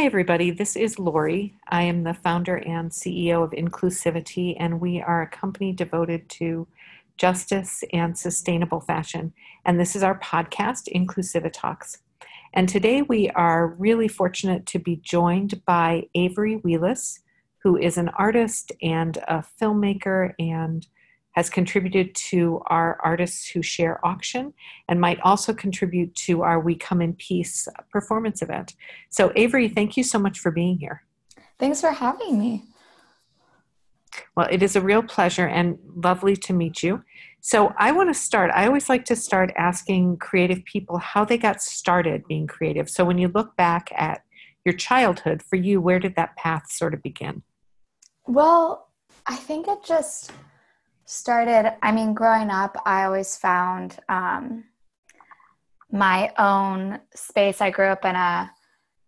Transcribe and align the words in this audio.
Hi, 0.00 0.06
everybody. 0.06 0.50
This 0.50 0.76
is 0.76 0.98
Lori. 0.98 1.58
I 1.68 1.82
am 1.82 2.04
the 2.04 2.14
founder 2.14 2.56
and 2.56 2.90
CEO 2.90 3.44
of 3.44 3.50
Inclusivity, 3.50 4.56
and 4.58 4.80
we 4.80 5.02
are 5.02 5.20
a 5.20 5.28
company 5.28 5.74
devoted 5.74 6.26
to 6.30 6.66
justice 7.18 7.84
and 7.92 8.16
sustainable 8.16 8.80
fashion. 8.80 9.34
And 9.66 9.78
this 9.78 9.94
is 9.94 10.02
our 10.02 10.18
podcast, 10.18 10.90
Inclusivitalks. 10.90 11.98
And 12.54 12.66
today 12.66 13.02
we 13.02 13.28
are 13.32 13.66
really 13.66 14.08
fortunate 14.08 14.64
to 14.68 14.78
be 14.78 14.96
joined 14.96 15.62
by 15.66 16.04
Avery 16.14 16.56
Wheelis, 16.64 17.18
who 17.62 17.76
is 17.76 17.98
an 17.98 18.08
artist 18.16 18.72
and 18.80 19.18
a 19.28 19.44
filmmaker 19.60 20.32
and 20.38 20.86
has 21.32 21.48
contributed 21.48 22.14
to 22.14 22.60
our 22.66 22.98
Artists 23.02 23.48
Who 23.48 23.62
Share 23.62 24.04
auction 24.04 24.52
and 24.88 25.00
might 25.00 25.20
also 25.20 25.52
contribute 25.52 26.14
to 26.26 26.42
our 26.42 26.58
We 26.58 26.74
Come 26.74 27.00
in 27.00 27.14
Peace 27.14 27.68
performance 27.92 28.42
event. 28.42 28.74
So, 29.10 29.32
Avery, 29.36 29.68
thank 29.68 29.96
you 29.96 30.02
so 30.02 30.18
much 30.18 30.38
for 30.38 30.50
being 30.50 30.78
here. 30.78 31.04
Thanks 31.58 31.80
for 31.80 31.92
having 31.92 32.38
me. 32.38 32.64
Well, 34.36 34.48
it 34.50 34.62
is 34.62 34.74
a 34.74 34.80
real 34.80 35.02
pleasure 35.02 35.46
and 35.46 35.78
lovely 35.94 36.34
to 36.36 36.52
meet 36.52 36.82
you. 36.82 37.04
So, 37.40 37.72
I 37.78 37.92
want 37.92 38.10
to 38.10 38.14
start. 38.14 38.50
I 38.52 38.66
always 38.66 38.88
like 38.88 39.04
to 39.06 39.16
start 39.16 39.52
asking 39.56 40.16
creative 40.16 40.64
people 40.64 40.98
how 40.98 41.24
they 41.24 41.38
got 41.38 41.62
started 41.62 42.24
being 42.28 42.48
creative. 42.48 42.90
So, 42.90 43.04
when 43.04 43.18
you 43.18 43.28
look 43.28 43.56
back 43.56 43.90
at 43.94 44.22
your 44.64 44.74
childhood, 44.74 45.42
for 45.42 45.56
you, 45.56 45.80
where 45.80 46.00
did 46.00 46.16
that 46.16 46.36
path 46.36 46.70
sort 46.70 46.92
of 46.92 47.02
begin? 47.02 47.42
Well, 48.26 48.88
I 49.26 49.36
think 49.36 49.68
it 49.68 49.84
just 49.84 50.32
started 51.10 51.76
i 51.82 51.90
mean 51.90 52.14
growing 52.14 52.50
up 52.50 52.76
i 52.86 53.04
always 53.04 53.36
found 53.36 53.98
um, 54.08 54.64
my 55.92 56.32
own 56.38 57.00
space. 57.14 57.60
I 57.60 57.70
grew 57.70 57.86
up 57.86 58.04
in 58.04 58.14
a 58.14 58.50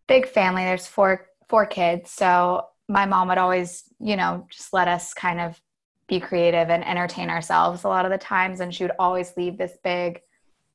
big 0.08 0.26
family. 0.26 0.64
There's 0.64 0.86
four 0.86 1.26
four 1.48 1.66
kids. 1.66 2.10
So 2.10 2.66
my 2.88 3.06
mom 3.06 3.28
would 3.28 3.38
always 3.38 3.84
you 4.00 4.16
know 4.16 4.46
just 4.50 4.72
let 4.72 4.88
us 4.88 5.14
kind 5.14 5.40
of 5.40 5.60
be 6.08 6.20
creative 6.20 6.68
and 6.68 6.84
entertain 6.84 7.30
ourselves 7.30 7.84
a 7.84 7.88
lot 7.88 8.04
of 8.04 8.10
the 8.10 8.18
times. 8.18 8.60
And 8.60 8.74
she 8.74 8.84
would 8.84 8.92
always 8.98 9.36
leave 9.36 9.56
this 9.56 9.78
big 9.84 10.20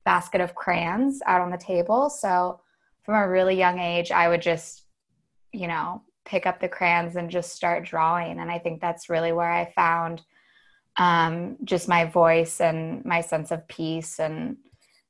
basket 0.05 0.41
of 0.41 0.55
crayons 0.55 1.21
out 1.25 1.41
on 1.41 1.51
the 1.51 1.57
table. 1.57 2.09
So 2.09 2.61
from 3.03 3.15
a 3.15 3.29
really 3.29 3.57
young 3.57 3.79
age 3.79 4.11
i 4.11 4.27
would 4.27 4.41
just 4.41 4.83
you 5.53 5.67
know 5.67 6.01
pick 6.25 6.45
up 6.45 6.59
the 6.59 6.67
crayons 6.67 7.15
and 7.15 7.29
just 7.29 7.53
start 7.53 7.85
drawing. 7.85 8.39
And 8.39 8.51
i 8.51 8.59
think 8.59 8.81
that's 8.81 9.09
really 9.09 9.31
where 9.31 9.51
i 9.51 9.71
found 9.75 10.23
um, 10.97 11.57
just 11.63 11.87
my 11.87 12.05
voice 12.05 12.59
and 12.59 13.05
my 13.05 13.21
sense 13.21 13.51
of 13.51 13.67
peace 13.67 14.19
and 14.19 14.57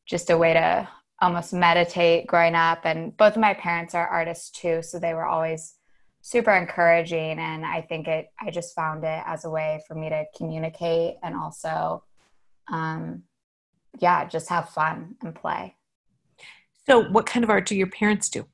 just 0.05 0.29
a 0.29 0.38
way 0.38 0.53
to 0.53 0.88
almost 1.21 1.53
meditate 1.53 2.27
growing 2.27 2.55
up. 2.55 2.81
And 2.83 3.16
both 3.17 3.35
of 3.35 3.41
my 3.41 3.53
parents 3.53 3.95
are 3.95 4.07
artists 4.07 4.52
too, 4.52 4.81
so 4.81 4.99
they 4.99 5.13
were 5.13 5.25
always 5.25 5.75
super 6.21 6.52
encouraging. 6.52 7.39
And 7.39 7.66
I 7.66 7.81
think 7.81 8.07
it, 8.07 8.27
I 8.39 8.52
just 8.52 8.75
found 8.75 9.03
it 9.03 9.23
as 9.25 9.45
a 9.45 9.49
way 9.49 9.81
for 9.88 9.95
me 9.95 10.09
to 10.09 10.25
communicate 10.35 11.16
and 11.23 11.35
also, 11.35 12.03
um, 12.72 13.23
yeah, 13.99 14.25
just 14.27 14.49
have 14.49 14.69
fun 14.69 15.16
and 15.23 15.33
play. 15.33 15.75
So, 16.85 17.09
what 17.09 17.25
kind 17.25 17.44
of 17.44 17.49
art 17.49 17.66
do 17.66 17.75
your 17.75 17.88
parents 17.88 18.29
do? 18.29 18.45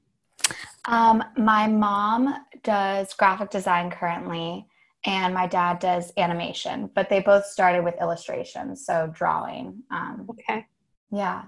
Um, 0.86 1.23
my 1.38 1.68
mom 1.68 2.36
does 2.64 3.14
graphic 3.14 3.50
design 3.50 3.92
currently 3.92 4.68
and 5.06 5.34
my 5.34 5.48
dad 5.48 5.80
does 5.80 6.14
animation, 6.18 6.90
but 6.96 7.09
they 7.09 7.20
both 7.20 7.46
started 7.46 7.84
with 7.84 7.96
illustration, 8.00 8.76
so 8.76 9.12
drawing. 9.14 9.84
Um, 9.92 10.28
okay. 10.30 10.66
Yeah. 11.12 11.44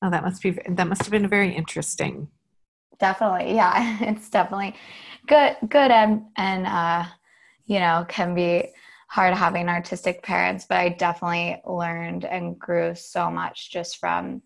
Oh, 0.00 0.10
that 0.10 0.24
must 0.24 0.42
be 0.42 0.50
that 0.50 0.88
must 0.88 1.02
have 1.02 1.10
been 1.10 1.28
very 1.28 1.54
interesting. 1.54 2.28
Definitely, 2.98 3.54
yeah. 3.54 3.98
It's 4.10 4.30
definitely 4.30 4.74
good, 5.26 5.56
good, 5.68 5.90
and 5.90 6.24
and 6.36 6.66
uh, 6.66 7.04
you 7.66 7.78
know 7.78 8.06
can 8.08 8.34
be 8.34 8.72
hard 9.08 9.34
having 9.34 9.68
artistic 9.68 10.22
parents, 10.22 10.64
but 10.66 10.78
I 10.78 10.88
definitely 10.88 11.60
learned 11.66 12.24
and 12.24 12.58
grew 12.58 12.94
so 12.94 13.30
much 13.30 13.70
just 13.70 13.98
from 13.98 14.42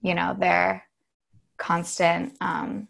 you 0.00 0.14
know 0.14 0.34
their 0.38 0.84
constant 1.58 2.36
um, 2.40 2.88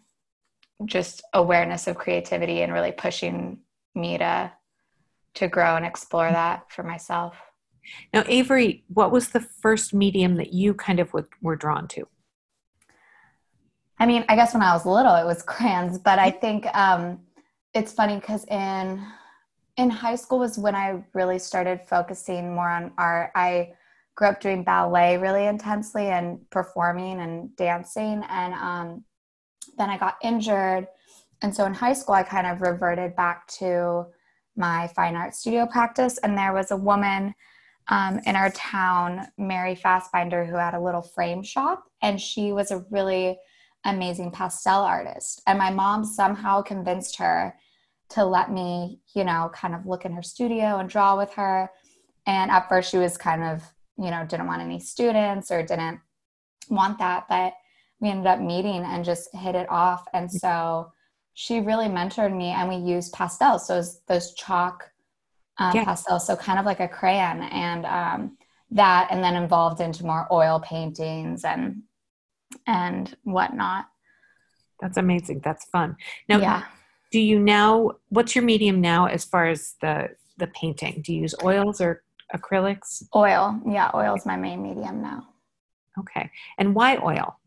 just 0.85 1.23
awareness 1.33 1.87
of 1.87 1.97
creativity 1.97 2.61
and 2.61 2.71
really 2.71 2.93
pushing 2.93 3.59
me 3.93 4.17
to 4.17 4.51
to 5.35 5.47
grow 5.47 5.75
and 5.75 5.85
explore 5.85 6.25
mm-hmm. 6.25 6.33
that 6.33 6.71
for 6.71 6.83
myself. 6.83 7.35
Now, 8.13 8.23
Avery, 8.27 8.83
what 8.87 9.11
was 9.11 9.29
the 9.29 9.39
first 9.39 9.93
medium 9.93 10.35
that 10.35 10.53
you 10.53 10.73
kind 10.73 10.99
of 10.99 11.11
were 11.41 11.55
drawn 11.55 11.87
to? 11.89 12.07
I 13.99 14.05
mean, 14.05 14.25
I 14.29 14.35
guess 14.35 14.53
when 14.53 14.63
I 14.63 14.73
was 14.73 14.85
little, 14.85 15.15
it 15.15 15.25
was 15.25 15.43
crayons, 15.43 15.97
but 15.97 16.19
I 16.19 16.31
think 16.31 16.65
um, 16.75 17.19
it's 17.73 17.93
funny 17.93 18.15
because 18.15 18.45
in 18.45 19.05
in 19.77 19.89
high 19.89 20.15
school 20.15 20.39
was 20.39 20.57
when 20.57 20.75
I 20.75 21.03
really 21.13 21.39
started 21.39 21.81
focusing 21.81 22.53
more 22.53 22.69
on 22.69 22.91
art. 22.97 23.31
I 23.35 23.73
grew 24.15 24.27
up 24.27 24.41
doing 24.41 24.63
ballet 24.63 25.17
really 25.17 25.45
intensely 25.45 26.07
and 26.07 26.47
performing 26.49 27.21
and 27.21 27.55
dancing, 27.55 28.23
and 28.29 28.53
um, 28.53 29.03
then 29.77 29.89
I 29.89 29.97
got 29.97 30.17
injured, 30.23 30.87
and 31.41 31.55
so 31.55 31.65
in 31.65 31.73
high 31.73 31.93
school, 31.93 32.15
I 32.15 32.23
kind 32.23 32.47
of 32.47 32.61
reverted 32.61 33.15
back 33.15 33.47
to 33.59 34.07
my 34.55 34.87
fine 34.95 35.15
art 35.15 35.35
studio 35.35 35.65
practice, 35.65 36.17
and 36.19 36.37
there 36.37 36.53
was 36.53 36.71
a 36.71 36.77
woman 36.77 37.33
um, 37.87 38.19
in 38.25 38.35
our 38.35 38.51
town, 38.51 39.27
Mary 39.37 39.75
Fastbinder, 39.75 40.47
who 40.47 40.55
had 40.55 40.73
a 40.73 40.79
little 40.79 41.01
frame 41.01 41.43
shop, 41.43 41.83
and 42.01 42.19
she 42.19 42.51
was 42.51 42.71
a 42.71 42.85
really 42.89 43.37
amazing 43.85 44.31
pastel 44.31 44.81
artist. 44.81 45.41
And 45.47 45.57
my 45.57 45.71
mom 45.71 46.05
somehow 46.05 46.61
convinced 46.61 47.17
her 47.17 47.55
to 48.09 48.25
let 48.25 48.51
me, 48.51 48.99
you 49.15 49.23
know, 49.23 49.49
kind 49.53 49.73
of 49.73 49.85
look 49.85 50.05
in 50.05 50.13
her 50.13 50.21
studio 50.21 50.77
and 50.77 50.89
draw 50.89 51.17
with 51.17 51.33
her. 51.33 51.69
And 52.25 52.51
at 52.51 52.69
first, 52.69 52.91
she 52.91 52.97
was 52.97 53.17
kind 53.17 53.43
of, 53.43 53.63
you 53.97 54.11
know, 54.11 54.25
didn't 54.25 54.47
want 54.47 54.61
any 54.61 54.79
students 54.79 55.49
or 55.49 55.63
didn't 55.63 55.99
want 56.69 56.99
that, 56.99 57.25
but 57.27 57.53
we 57.99 58.09
ended 58.09 58.27
up 58.27 58.39
meeting 58.39 58.83
and 58.83 59.05
just 59.05 59.33
hit 59.35 59.55
it 59.55 59.69
off. 59.69 60.05
And 60.13 60.31
so 60.31 60.91
she 61.33 61.59
really 61.59 61.87
mentored 61.87 62.35
me 62.35 62.47
and 62.47 62.67
we 62.67 62.75
used 62.75 63.13
pastels 63.13 63.67
so 63.67 63.81
those 64.07 64.33
chalk 64.33 64.91
um, 65.57 65.75
yeah. 65.75 65.85
pastels 65.85 66.25
so 66.25 66.35
kind 66.35 66.59
of 66.59 66.65
like 66.65 66.79
a 66.79 66.87
crayon 66.87 67.41
and 67.43 67.85
um, 67.85 68.37
that 68.71 69.07
and 69.11 69.23
then 69.23 69.35
involved 69.35 69.81
into 69.81 70.05
more 70.05 70.27
oil 70.31 70.59
paintings 70.59 71.43
and 71.43 71.83
and 72.65 73.15
whatnot. 73.23 73.85
That's 74.79 74.97
amazing. 74.97 75.41
That's 75.43 75.65
fun. 75.65 75.97
Now 76.27 76.39
yeah. 76.39 76.63
do 77.11 77.19
you 77.19 77.39
now 77.39 77.91
what's 78.09 78.35
your 78.35 78.43
medium 78.43 78.81
now 78.81 79.05
as 79.05 79.25
far 79.25 79.47
as 79.47 79.75
the 79.81 80.09
the 80.37 80.47
painting? 80.47 81.01
Do 81.05 81.13
you 81.13 81.21
use 81.21 81.35
oils 81.43 81.81
or 81.81 82.03
acrylics? 82.33 83.03
Oil. 83.15 83.59
Yeah 83.67 83.91
oil 83.93 84.15
is 84.15 84.25
my 84.25 84.37
main 84.37 84.63
medium 84.63 85.01
now. 85.01 85.27
Okay. 85.99 86.31
And 86.57 86.73
why 86.73 86.97
oil? 86.97 87.37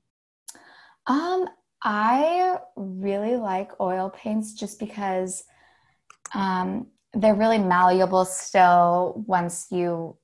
Um 1.07 1.49
I 1.85 2.57
really 2.77 3.37
like 3.37 3.79
oil 3.79 4.09
paints 4.11 4.55
just 4.55 4.81
because 4.81 5.45
um, 6.33 6.87
they're 7.13 7.35
really 7.35 7.59
malleable 7.59 8.25
still 8.25 9.23
once 9.27 9.67
you 9.71 10.17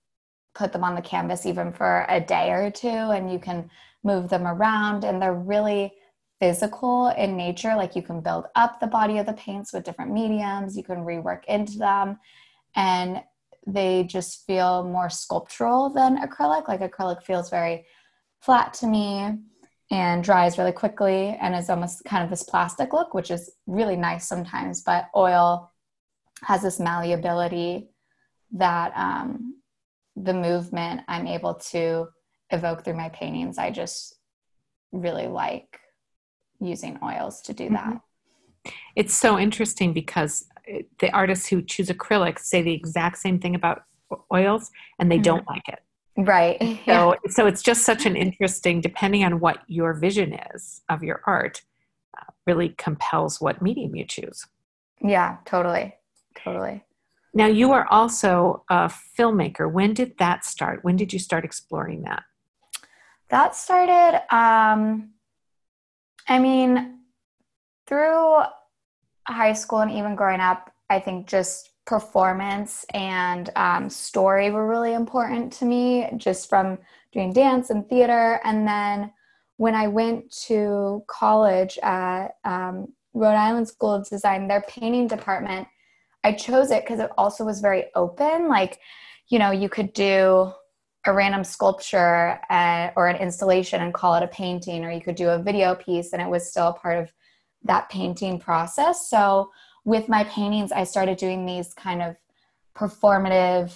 put 0.54 0.72
them 0.72 0.82
on 0.82 0.94
the 0.94 1.03
canvas, 1.03 1.44
even 1.44 1.72
for 1.72 2.06
a 2.09 2.19
day 2.19 2.50
or 2.50 2.70
two, 2.70 2.88
and 2.88 3.31
you 3.31 3.38
can 3.38 3.70
move 4.03 4.31
them 4.31 4.47
around. 4.47 5.04
And 5.04 5.20
they're 5.20 5.34
really 5.34 5.93
physical 6.41 7.09
in 7.09 7.37
nature. 7.37 7.76
Like 7.76 7.94
you 7.94 8.03
can 8.03 8.22
build 8.22 8.47
up 8.56 8.81
the 8.81 8.87
body 8.87 9.19
of 9.19 9.26
the 9.26 9.34
paints 9.34 9.72
with 9.72 9.84
different 9.84 10.12
mediums, 10.12 10.76
you 10.76 10.82
can 10.82 11.04
rework 11.04 11.44
into 11.44 11.76
them, 11.76 12.19
and 12.75 13.22
they 13.66 14.04
just 14.04 14.47
feel 14.47 14.82
more 14.84 15.10
sculptural 15.10 15.91
than 15.91 16.26
acrylic. 16.26 16.66
Like 16.66 16.81
acrylic 16.81 17.22
feels 17.22 17.50
very 17.50 17.84
flat 18.41 18.72
to 18.75 18.87
me 18.87 19.37
and 19.91 20.23
dries 20.23 20.56
really 20.56 20.73
quickly 20.73 21.37
and 21.41 21.55
is 21.55 21.69
almost 21.69 22.05
kind 22.05 22.23
of 22.23 22.31
this 22.31 22.44
plastic 22.44 22.93
look, 22.93 23.12
which 23.12 23.31
is 23.31 23.50
really 23.67 23.97
nice 23.97 24.26
sometimes. 24.26 24.82
But 24.82 25.09
oil 25.17 25.73
has 26.44 26.62
this 26.62 26.79
malleability 26.79 27.88
that 28.53 28.93
um, 28.97 29.61
the 30.17 30.35
movement 30.35 31.03
I'm 31.09 31.26
able 31.26 31.55
to 31.55 32.09
evoke 32.50 32.85
through 32.85 32.97
my 32.97 33.09
paintings. 33.11 33.59
I 33.59 33.70
just 33.70 34.17
really 34.93 35.26
like 35.26 35.79
using 36.61 36.99
oils 37.03 37.41
to 37.43 37.53
do 37.53 37.69
that. 37.70 37.87
Mm-hmm. 37.87 38.70
It's 38.94 39.14
so 39.14 39.38
interesting 39.38 39.93
because 39.93 40.47
the 40.99 41.11
artists 41.11 41.49
who 41.49 41.62
choose 41.62 41.88
acrylics 41.88 42.41
say 42.41 42.62
the 42.62 42.75
exact 42.75 43.19
same 43.19 43.41
thing 43.41 43.55
about 43.55 43.82
oils 44.32 44.70
and 44.99 45.11
they 45.11 45.17
mm-hmm. 45.17 45.23
don't 45.23 45.47
like 45.47 45.69
it. 45.69 45.81
Right. 46.26 46.61
So, 46.87 47.14
yeah. 47.14 47.31
so 47.31 47.46
it's 47.46 47.62
just 47.62 47.84
such 47.84 48.06
an 48.06 48.17
interesting, 48.17 48.81
depending 48.81 49.25
on 49.25 49.40
what 49.40 49.58
your 49.69 49.94
vision 49.94 50.38
is 50.55 50.82
of 50.88 51.02
your 51.02 51.20
art, 51.26 51.62
uh, 52.19 52.25
really 52.46 52.70
compels 52.70 53.40
what 53.40 53.62
medium 53.62 53.94
you 53.94 54.05
choose. 54.05 54.46
Yeah, 55.02 55.37
totally. 55.44 55.94
Totally. 56.37 56.84
Now, 57.32 57.46
you 57.46 57.72
are 57.72 57.87
also 57.90 58.64
a 58.69 58.90
filmmaker. 59.19 59.70
When 59.70 59.94
did 59.94 60.19
that 60.19 60.44
start? 60.44 60.81
When 60.82 60.96
did 60.96 61.12
you 61.12 61.19
start 61.19 61.44
exploring 61.44 62.02
that? 62.02 62.25
That 63.28 63.55
started, 63.55 64.20
um, 64.34 65.11
I 66.28 66.38
mean, 66.40 66.99
through 67.87 68.40
high 69.28 69.52
school 69.52 69.78
and 69.78 69.90
even 69.93 70.16
growing 70.16 70.40
up, 70.40 70.73
I 70.88 70.99
think 70.99 71.28
just 71.28 71.70
performance 71.90 72.87
and 72.94 73.50
um, 73.56 73.90
story 73.90 74.52
were 74.52 74.69
really 74.69 74.94
important 74.94 75.52
to 75.52 75.64
me, 75.64 76.08
just 76.16 76.48
from 76.48 76.78
doing 77.12 77.32
dance 77.32 77.70
and 77.70 77.88
theater. 77.88 78.40
And 78.44 78.64
then 78.64 79.12
when 79.56 79.75
I 79.75 79.88
went 79.88 80.31
to 80.46 81.02
college 81.08 81.78
at 81.82 82.28
um, 82.44 82.92
Rhode 83.12 83.34
Island 83.34 83.66
School 83.66 83.92
of 83.92 84.08
Design, 84.08 84.46
their 84.46 84.62
painting 84.69 85.08
department, 85.08 85.66
I 86.22 86.32
chose 86.32 86.70
it 86.70 86.84
because 86.84 87.00
it 87.00 87.10
also 87.19 87.44
was 87.44 87.60
very 87.60 87.87
open. 87.96 88.46
Like, 88.46 88.78
you 89.26 89.40
know, 89.40 89.50
you 89.50 89.69
could 89.69 89.92
do 89.92 90.52
a 91.06 91.12
random 91.12 91.42
sculpture 91.42 92.38
uh, 92.50 92.90
or 92.94 93.08
an 93.08 93.16
installation 93.16 93.82
and 93.82 93.92
call 93.92 94.14
it 94.14 94.22
a 94.22 94.28
painting, 94.28 94.84
or 94.84 94.92
you 94.92 95.00
could 95.00 95.16
do 95.16 95.31
a 95.31 95.42
video 95.42 95.75
piece 95.75 96.12
and 96.12 96.22
it 96.22 96.28
was 96.28 96.48
still 96.48 96.69
a 96.69 96.72
part 96.72 96.98
of 96.98 97.12
that 97.64 97.88
painting 97.90 98.38
process. 98.38 99.10
So, 99.10 99.50
with 99.85 100.09
my 100.09 100.25
paintings, 100.25 100.73
I 100.73 100.85
started 100.85 101.17
doing 101.17 101.47
these 101.47 101.75
kind 101.75 102.03
of 102.03 102.17
performative 102.77 103.73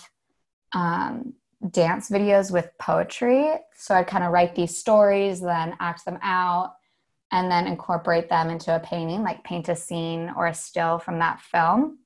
um, 0.73 1.35
dance 1.71 2.11
videos 2.11 2.51
with 2.51 2.71
poetry. 2.79 3.53
So, 3.77 3.95
I'd 3.95 4.06
kind 4.06 4.25
of 4.25 4.33
write 4.33 4.55
these 4.55 4.77
stories, 4.77 5.41
then 5.41 5.77
act 5.81 6.05
them 6.05 6.19
out, 6.23 6.75
and 7.33 7.51
then 7.51 7.67
incorporate 7.67 8.29
them 8.29 8.51
into 8.51 8.75
a 8.75 8.81
painting, 8.81 9.23
like 9.23 9.45
paint 9.45 9.69
a 9.69 9.77
scene 9.77 10.33
or 10.37 10.47
a 10.47 10.55
still 10.55 10.99
from 10.99 11.19
that 11.21 11.41
film. 11.41 11.99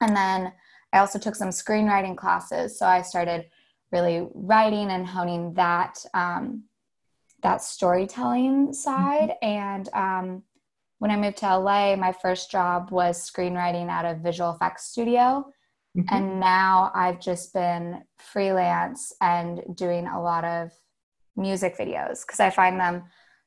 And 0.00 0.16
then 0.16 0.52
I 0.92 0.98
also 0.98 1.18
took 1.18 1.34
some 1.34 1.48
screenwriting 1.50 2.16
classes. 2.16 2.78
So, 2.78 2.86
I 2.86 3.02
started 3.02 3.46
really 3.92 4.26
writing 4.34 4.90
and 4.90 5.06
honing 5.06 5.54
that 5.54 6.04
um, 6.14 6.64
that 7.42 7.62
storytelling 7.62 8.72
side. 8.72 9.34
Mm-hmm. 9.42 9.46
And 9.46 9.88
um, 9.94 10.42
when 10.98 11.10
I 11.10 11.16
moved 11.16 11.38
to 11.38 11.58
LA, 11.58 11.96
my 11.96 12.12
first 12.12 12.50
job 12.50 12.90
was 12.90 13.30
screenwriting 13.30 13.88
at 13.88 14.04
a 14.04 14.18
visual 14.18 14.52
effects 14.52 14.86
studio. 14.86 15.44
Mm-hmm. 15.96 16.14
And 16.14 16.40
now 16.40 16.90
I've 16.94 17.20
just 17.20 17.52
been 17.52 18.02
freelance 18.18 19.12
and 19.20 19.62
doing 19.74 20.06
a 20.06 20.20
lot 20.20 20.44
of 20.44 20.70
music 21.36 21.76
videos 21.78 22.22
because 22.26 22.40
I 22.40 22.50
find 22.50 22.78
them 22.78 23.04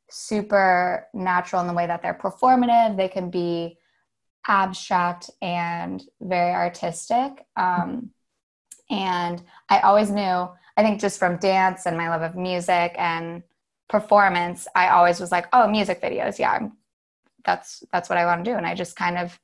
super 0.10 1.08
natural 1.14 1.62
in 1.62 1.68
the 1.68 1.74
way 1.74 1.88
that 1.88 2.02
they're 2.02 2.14
performative. 2.14 2.96
They 2.96 3.10
can 3.10 3.30
be 3.30 3.78
abstract 4.48 5.30
and 5.42 6.02
very 6.22 6.52
artistic. 6.52 7.46
Um, 7.56 8.12
and 8.90 9.44
I 9.70 9.80
always 9.80 10.10
knew, 10.10 10.22
I 10.78 10.84
think 10.84 11.02
just 11.02 11.20
from 11.20 11.38
dance 11.38 11.86
and 11.86 11.98
my 11.98 12.10
love 12.10 12.22
of 12.22 12.36
music 12.36 12.96
and 12.98 13.44
performance, 13.90 14.68
I 14.76 14.90
always 14.90 15.20
was 15.20 15.32
like, 15.32 15.48
oh, 15.52 15.68
music 15.68 16.02
videos. 16.02 16.40
Yeah, 16.40 16.52
I'm, 16.52 16.74
that's, 17.48 17.84
that's 17.92 18.10
what 18.10 18.20
I 18.20 18.26
want 18.26 18.46
to 18.46 18.52
do. 18.52 18.56
And 18.56 18.68
I 18.68 18.76
just 18.76 18.96
kind 18.96 19.18
of 19.18 19.40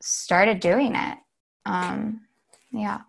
started 0.00 0.60
doing 0.60 0.94
it. 0.94 1.18
Um, 1.66 2.20
yeah. 2.70 3.00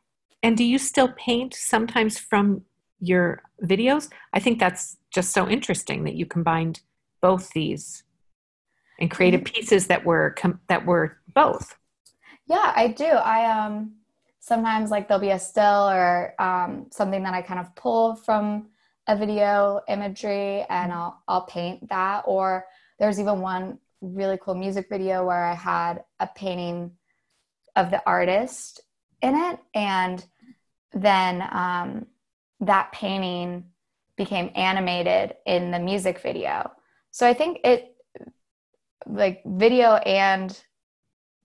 And 0.42 0.58
do 0.58 0.64
you 0.64 0.80
still 0.80 1.10
paint 1.10 1.54
sometimes 1.54 2.18
from 2.18 2.64
your 3.00 3.44
videos? 3.64 4.10
I 4.34 4.40
think 4.40 4.60
that's 4.60 4.98
just 5.14 5.32
so 5.32 5.48
interesting 5.48 6.04
that 6.06 6.16
you 6.16 6.26
combined 6.26 6.82
both 7.22 7.52
these 7.52 8.04
and 9.00 9.12
created 9.12 9.44
mm-hmm. 9.44 9.54
pieces 9.54 9.88
that 9.88 10.04
were 10.04 10.34
com- 10.38 10.62
that 10.68 10.86
were 10.86 11.18
both. 11.34 11.76
Yeah, 12.48 12.74
I 12.76 12.88
do. 12.88 13.06
I 13.06 13.66
um 13.66 13.94
sometimes 14.42 14.90
like 14.90 15.08
there'll 15.08 15.22
be 15.22 15.30
a 15.30 15.40
still 15.40 15.88
or 15.90 16.34
um, 16.40 16.88
something 16.92 17.24
that 17.24 17.34
I 17.34 17.42
kind 17.42 17.60
of 17.60 17.74
pull 17.76 18.16
from 18.16 18.70
a 19.08 19.16
video 19.16 19.82
imagery 19.88 20.66
and 20.70 20.92
I'll, 20.92 21.22
I'll 21.28 21.46
paint 21.46 21.88
that. 21.90 22.24
Or 22.26 22.66
there's 23.00 23.20
even 23.20 23.40
one 23.40 23.78
really 24.02 24.38
cool 24.42 24.56
music 24.56 24.88
video 24.90 25.26
where 25.26 25.46
I 25.46 25.54
had 25.54 26.04
a 26.20 26.28
painting 26.28 26.92
of 27.76 27.92
the 27.92 28.02
artist 28.06 28.82
in 29.22 29.36
it. 29.36 29.60
And 29.74 30.24
then 30.94 31.48
um, 31.52 32.08
that 32.60 32.92
painting 32.92 33.66
became 34.18 34.52
animated 34.56 35.36
in 35.46 35.72
the 35.72 35.80
music 35.80 36.20
video. 36.20 36.72
So 37.12 37.28
I 37.28 37.34
think 37.34 37.60
it, 37.64 37.96
like 39.06 39.42
video 39.46 39.96
and 39.96 40.60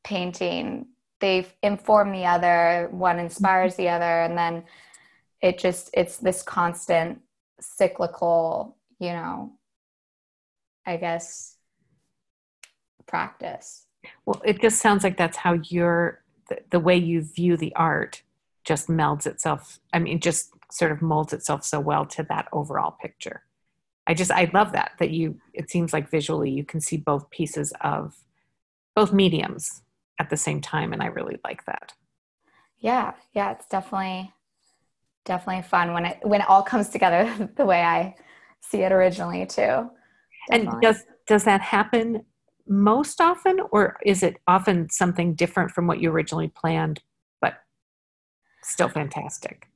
painting 0.04 0.86
they 1.20 1.46
inform 1.62 2.12
the 2.12 2.26
other 2.26 2.88
one 2.92 3.18
inspires 3.18 3.74
the 3.76 3.88
other 3.88 4.22
and 4.22 4.36
then 4.36 4.64
it 5.40 5.58
just 5.58 5.90
it's 5.92 6.18
this 6.18 6.42
constant 6.42 7.20
cyclical 7.60 8.76
you 9.00 9.08
know 9.08 9.52
i 10.86 10.96
guess 10.96 11.55
practice. 13.06 13.86
Well 14.24 14.40
it 14.44 14.60
just 14.60 14.80
sounds 14.80 15.04
like 15.04 15.16
that's 15.16 15.36
how 15.38 15.54
you're 15.68 16.22
the, 16.48 16.58
the 16.70 16.80
way 16.80 16.96
you 16.96 17.22
view 17.22 17.56
the 17.56 17.74
art 17.74 18.22
just 18.64 18.88
melds 18.88 19.26
itself 19.26 19.78
i 19.92 19.98
mean 19.98 20.20
just 20.20 20.50
sort 20.70 20.92
of 20.92 21.02
molds 21.02 21.32
itself 21.32 21.64
so 21.64 21.80
well 21.80 22.04
to 22.04 22.22
that 22.24 22.48
overall 22.52 22.96
picture. 23.00 23.42
I 24.06 24.14
just 24.14 24.30
i 24.30 24.48
love 24.54 24.72
that 24.72 24.92
that 24.98 25.10
you 25.10 25.40
it 25.52 25.70
seems 25.70 25.92
like 25.92 26.10
visually 26.10 26.50
you 26.50 26.64
can 26.64 26.80
see 26.80 26.96
both 26.96 27.28
pieces 27.30 27.72
of 27.80 28.14
both 28.94 29.12
mediums 29.12 29.82
at 30.20 30.30
the 30.30 30.36
same 30.36 30.60
time 30.60 30.92
and 30.92 31.02
i 31.02 31.06
really 31.06 31.38
like 31.42 31.64
that. 31.64 31.94
Yeah 32.78 33.14
yeah 33.34 33.50
it's 33.52 33.66
definitely 33.66 34.32
definitely 35.24 35.62
fun 35.62 35.92
when 35.92 36.04
it 36.04 36.18
when 36.22 36.40
it 36.40 36.48
all 36.48 36.62
comes 36.62 36.88
together 36.88 37.50
the 37.56 37.66
way 37.66 37.82
i 37.82 38.14
see 38.60 38.82
it 38.82 38.92
originally 38.92 39.44
too. 39.46 39.90
Definitely. 40.48 40.72
and 40.72 40.80
does 40.82 41.04
does 41.26 41.44
that 41.44 41.60
happen 41.60 42.24
most 42.68 43.20
often 43.20 43.60
or 43.70 43.96
is 44.04 44.22
it 44.22 44.36
often 44.46 44.88
something 44.90 45.34
different 45.34 45.70
from 45.70 45.86
what 45.86 46.00
you 46.00 46.10
originally 46.10 46.48
planned 46.48 47.00
but 47.40 47.54
still 48.62 48.88
fantastic 48.88 49.68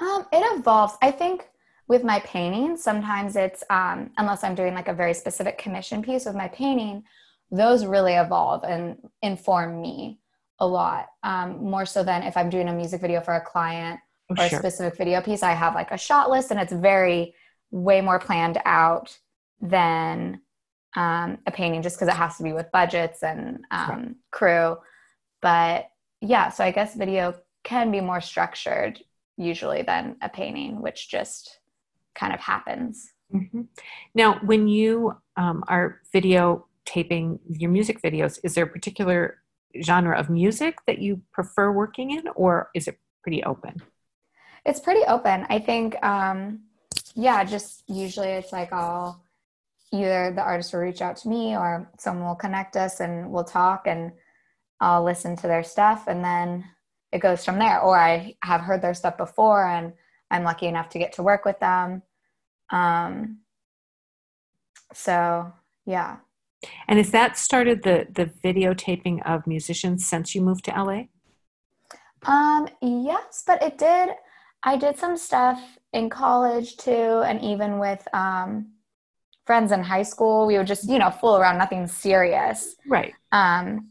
um, 0.00 0.26
it 0.32 0.58
evolves 0.58 0.94
i 1.02 1.10
think 1.10 1.48
with 1.88 2.04
my 2.04 2.20
painting 2.20 2.76
sometimes 2.76 3.36
it's 3.36 3.62
um, 3.70 4.10
unless 4.16 4.42
i'm 4.42 4.54
doing 4.54 4.74
like 4.74 4.88
a 4.88 4.94
very 4.94 5.14
specific 5.14 5.58
commission 5.58 6.02
piece 6.02 6.24
with 6.24 6.34
my 6.34 6.48
painting 6.48 7.02
those 7.50 7.84
really 7.84 8.14
evolve 8.14 8.64
and 8.64 8.96
inform 9.22 9.80
me 9.80 10.18
a 10.60 10.66
lot 10.66 11.06
um, 11.22 11.62
more 11.62 11.84
so 11.84 12.02
than 12.02 12.22
if 12.22 12.36
i'm 12.36 12.48
doing 12.48 12.68
a 12.68 12.72
music 12.72 13.00
video 13.00 13.20
for 13.20 13.34
a 13.34 13.40
client 13.40 14.00
oh, 14.30 14.34
or 14.42 14.48
sure. 14.48 14.58
a 14.58 14.62
specific 14.62 14.96
video 14.96 15.20
piece 15.20 15.42
i 15.42 15.52
have 15.52 15.74
like 15.74 15.90
a 15.90 15.98
shot 15.98 16.30
list 16.30 16.50
and 16.50 16.60
it's 16.60 16.72
very 16.72 17.34
way 17.70 18.00
more 18.00 18.18
planned 18.18 18.60
out 18.64 19.16
than 19.60 20.40
um, 20.96 21.38
a 21.46 21.50
painting 21.50 21.82
just 21.82 21.96
because 21.96 22.08
it 22.08 22.16
has 22.16 22.36
to 22.36 22.42
be 22.42 22.52
with 22.52 22.70
budgets 22.72 23.22
and 23.22 23.64
um, 23.70 24.16
crew 24.30 24.76
but 25.40 25.90
yeah 26.20 26.48
so 26.48 26.64
i 26.64 26.70
guess 26.70 26.94
video 26.94 27.34
can 27.62 27.90
be 27.90 28.00
more 28.00 28.20
structured 28.20 29.00
usually 29.36 29.82
than 29.82 30.16
a 30.22 30.28
painting 30.28 30.80
which 30.82 31.08
just 31.08 31.58
kind 32.14 32.34
of 32.34 32.40
happens 32.40 33.12
mm-hmm. 33.32 33.62
now 34.14 34.38
when 34.44 34.68
you 34.68 35.14
um, 35.36 35.62
are 35.68 36.00
video 36.12 36.66
taping 36.90 37.38
your 37.48 37.70
music 37.70 38.02
videos, 38.02 38.38
is 38.42 38.54
there 38.54 38.64
a 38.64 38.68
particular 38.68 39.42
genre 39.82 40.18
of 40.18 40.28
music 40.28 40.78
that 40.86 40.98
you 40.98 41.22
prefer 41.32 41.70
working 41.70 42.10
in, 42.10 42.24
or 42.34 42.70
is 42.74 42.88
it 42.88 42.98
pretty 43.22 43.44
open? 43.44 43.76
It's 44.66 44.80
pretty 44.80 45.04
open. 45.06 45.46
I 45.48 45.60
think, 45.60 46.02
um, 46.04 46.60
yeah, 47.14 47.44
just 47.44 47.84
usually 47.88 48.30
it's 48.30 48.52
like 48.52 48.72
I'll 48.72 49.22
either 49.92 50.32
the 50.34 50.42
artist 50.42 50.72
will 50.72 50.80
reach 50.80 51.02
out 51.02 51.16
to 51.18 51.28
me 51.28 51.56
or 51.56 51.90
someone 51.98 52.26
will 52.26 52.34
connect 52.34 52.76
us 52.76 53.00
and 53.00 53.30
we'll 53.30 53.44
talk 53.44 53.86
and 53.86 54.12
I'll 54.80 55.04
listen 55.04 55.36
to 55.36 55.46
their 55.46 55.62
stuff 55.62 56.06
and 56.06 56.24
then 56.24 56.64
it 57.12 57.18
goes 57.18 57.44
from 57.44 57.58
there. 57.58 57.80
Or 57.80 57.98
I 57.98 58.36
have 58.42 58.60
heard 58.60 58.82
their 58.82 58.94
stuff 58.94 59.16
before 59.16 59.66
and 59.66 59.92
I'm 60.30 60.44
lucky 60.44 60.66
enough 60.66 60.88
to 60.90 60.98
get 60.98 61.12
to 61.14 61.22
work 61.22 61.44
with 61.44 61.58
them. 61.58 62.02
Um, 62.70 63.38
so 64.92 65.52
yeah, 65.86 66.18
and 66.88 66.98
has 66.98 67.10
that 67.10 67.38
started 67.38 67.82
the 67.82 68.06
the 68.12 68.26
videotaping 68.44 69.24
of 69.26 69.46
musicians 69.46 70.06
since 70.06 70.34
you 70.34 70.42
moved 70.42 70.64
to 70.66 70.72
LA? 70.72 71.04
Um, 72.26 72.68
yes, 72.82 73.42
but 73.46 73.62
it 73.62 73.78
did. 73.78 74.10
I 74.62 74.76
did 74.76 74.98
some 74.98 75.16
stuff 75.16 75.78
in 75.92 76.10
college 76.10 76.76
too, 76.76 77.22
and 77.24 77.40
even 77.42 77.78
with 77.78 78.06
um, 78.12 78.72
friends 79.50 79.72
in 79.72 79.82
high 79.82 80.04
school. 80.04 80.46
We 80.46 80.56
would 80.58 80.68
just 80.68 80.88
you 80.88 81.00
know 81.00 81.10
fool 81.10 81.36
around, 81.36 81.58
nothing 81.58 81.88
serious. 81.88 82.76
Right. 82.86 83.14
Um, 83.32 83.90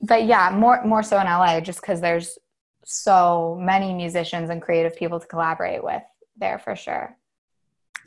but 0.00 0.24
yeah, 0.24 0.48
more 0.64 0.82
more 0.92 1.02
so 1.02 1.20
in 1.20 1.26
LA, 1.26 1.60
just 1.60 1.82
because 1.82 2.00
there's 2.00 2.38
so 2.86 3.58
many 3.60 3.92
musicians 3.92 4.48
and 4.48 4.62
creative 4.62 4.96
people 4.96 5.20
to 5.20 5.26
collaborate 5.26 5.84
with 5.84 6.02
there 6.38 6.58
for 6.58 6.74
sure. 6.74 7.14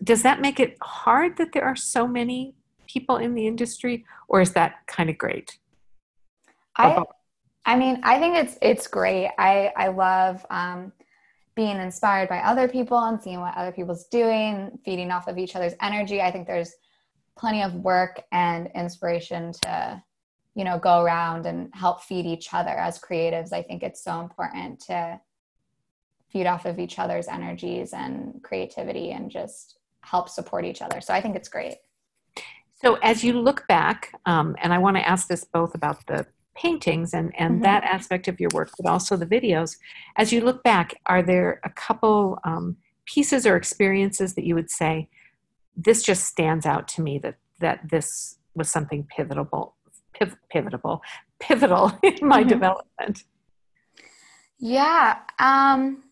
Does 0.03 0.23
that 0.23 0.41
make 0.41 0.59
it 0.59 0.75
hard 0.81 1.37
that 1.37 1.51
there 1.53 1.65
are 1.65 1.75
so 1.75 2.07
many 2.07 2.55
people 2.87 3.17
in 3.17 3.35
the 3.35 3.45
industry, 3.45 4.03
or 4.27 4.41
is 4.41 4.53
that 4.53 4.71
kind 4.87 5.11
of 5.11 5.19
great? 5.19 5.59
I, 6.75 7.03
I 7.63 7.75
mean, 7.75 8.01
I 8.01 8.17
think 8.17 8.37
it's 8.37 8.57
it's 8.59 8.87
great. 8.87 9.29
I 9.37 9.71
I 9.77 9.87
love 9.89 10.43
um, 10.49 10.91
being 11.55 11.77
inspired 11.77 12.29
by 12.29 12.39
other 12.39 12.67
people 12.67 12.97
and 12.97 13.21
seeing 13.21 13.39
what 13.39 13.55
other 13.57 13.71
people's 13.71 14.05
doing, 14.05 14.77
feeding 14.85 15.11
off 15.11 15.27
of 15.27 15.37
each 15.37 15.55
other's 15.55 15.73
energy. 15.81 16.21
I 16.21 16.31
think 16.31 16.47
there's 16.47 16.73
plenty 17.37 17.61
of 17.61 17.73
work 17.75 18.21
and 18.31 18.69
inspiration 18.75 19.51
to 19.63 20.01
you 20.55 20.63
know 20.63 20.77
go 20.77 21.01
around 21.01 21.45
and 21.45 21.73
help 21.73 22.01
feed 22.01 22.25
each 22.25 22.53
other 22.53 22.71
as 22.71 22.99
creatives 22.99 23.53
i 23.53 23.61
think 23.61 23.83
it's 23.83 24.03
so 24.03 24.19
important 24.19 24.79
to 24.79 25.19
feed 26.29 26.45
off 26.45 26.65
of 26.65 26.79
each 26.79 26.99
other's 26.99 27.27
energies 27.27 27.93
and 27.93 28.41
creativity 28.43 29.11
and 29.11 29.31
just 29.31 29.77
help 30.01 30.29
support 30.29 30.65
each 30.65 30.81
other 30.81 30.99
so 30.99 31.13
i 31.13 31.21
think 31.21 31.35
it's 31.35 31.49
great 31.49 31.77
so 32.73 32.95
as 32.95 33.23
you 33.23 33.33
look 33.33 33.65
back 33.67 34.13
um, 34.25 34.55
and 34.61 34.73
i 34.73 34.77
want 34.77 34.97
to 34.97 35.07
ask 35.07 35.27
this 35.27 35.45
both 35.45 35.73
about 35.73 36.05
the 36.07 36.25
paintings 36.55 37.13
and, 37.13 37.33
and 37.37 37.59
Mhm. 37.59 37.63
that 37.63 37.83
aspect 37.83 38.27
of 38.27 38.39
your 38.39 38.49
work 38.53 38.69
but 38.77 38.89
also 38.89 39.15
the 39.15 39.25
videos 39.25 39.77
as 40.17 40.31
you 40.33 40.41
look 40.41 40.63
back 40.63 40.93
are 41.05 41.23
there 41.23 41.59
a 41.63 41.69
couple 41.69 42.37
um, 42.43 42.77
pieces 43.05 43.45
or 43.45 43.55
experiences 43.55 44.35
that 44.35 44.45
you 44.45 44.55
would 44.55 44.69
say 44.69 45.07
this 45.75 46.03
just 46.03 46.25
stands 46.25 46.65
out 46.65 46.87
to 46.87 47.01
me 47.01 47.17
that 47.19 47.35
that 47.59 47.79
this 47.89 48.37
was 48.55 48.69
something 48.69 49.07
pivotal 49.15 49.75
piv- 50.19 50.37
pivotal 50.49 51.01
pivotal 51.39 51.91
in 52.03 52.27
my 52.27 52.43
Mhm. 52.43 52.49
development 52.49 53.23
Yeah. 54.63 55.17
Um, 55.39 56.03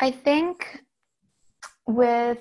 I 0.00 0.10
think 0.10 0.82
with 1.86 2.40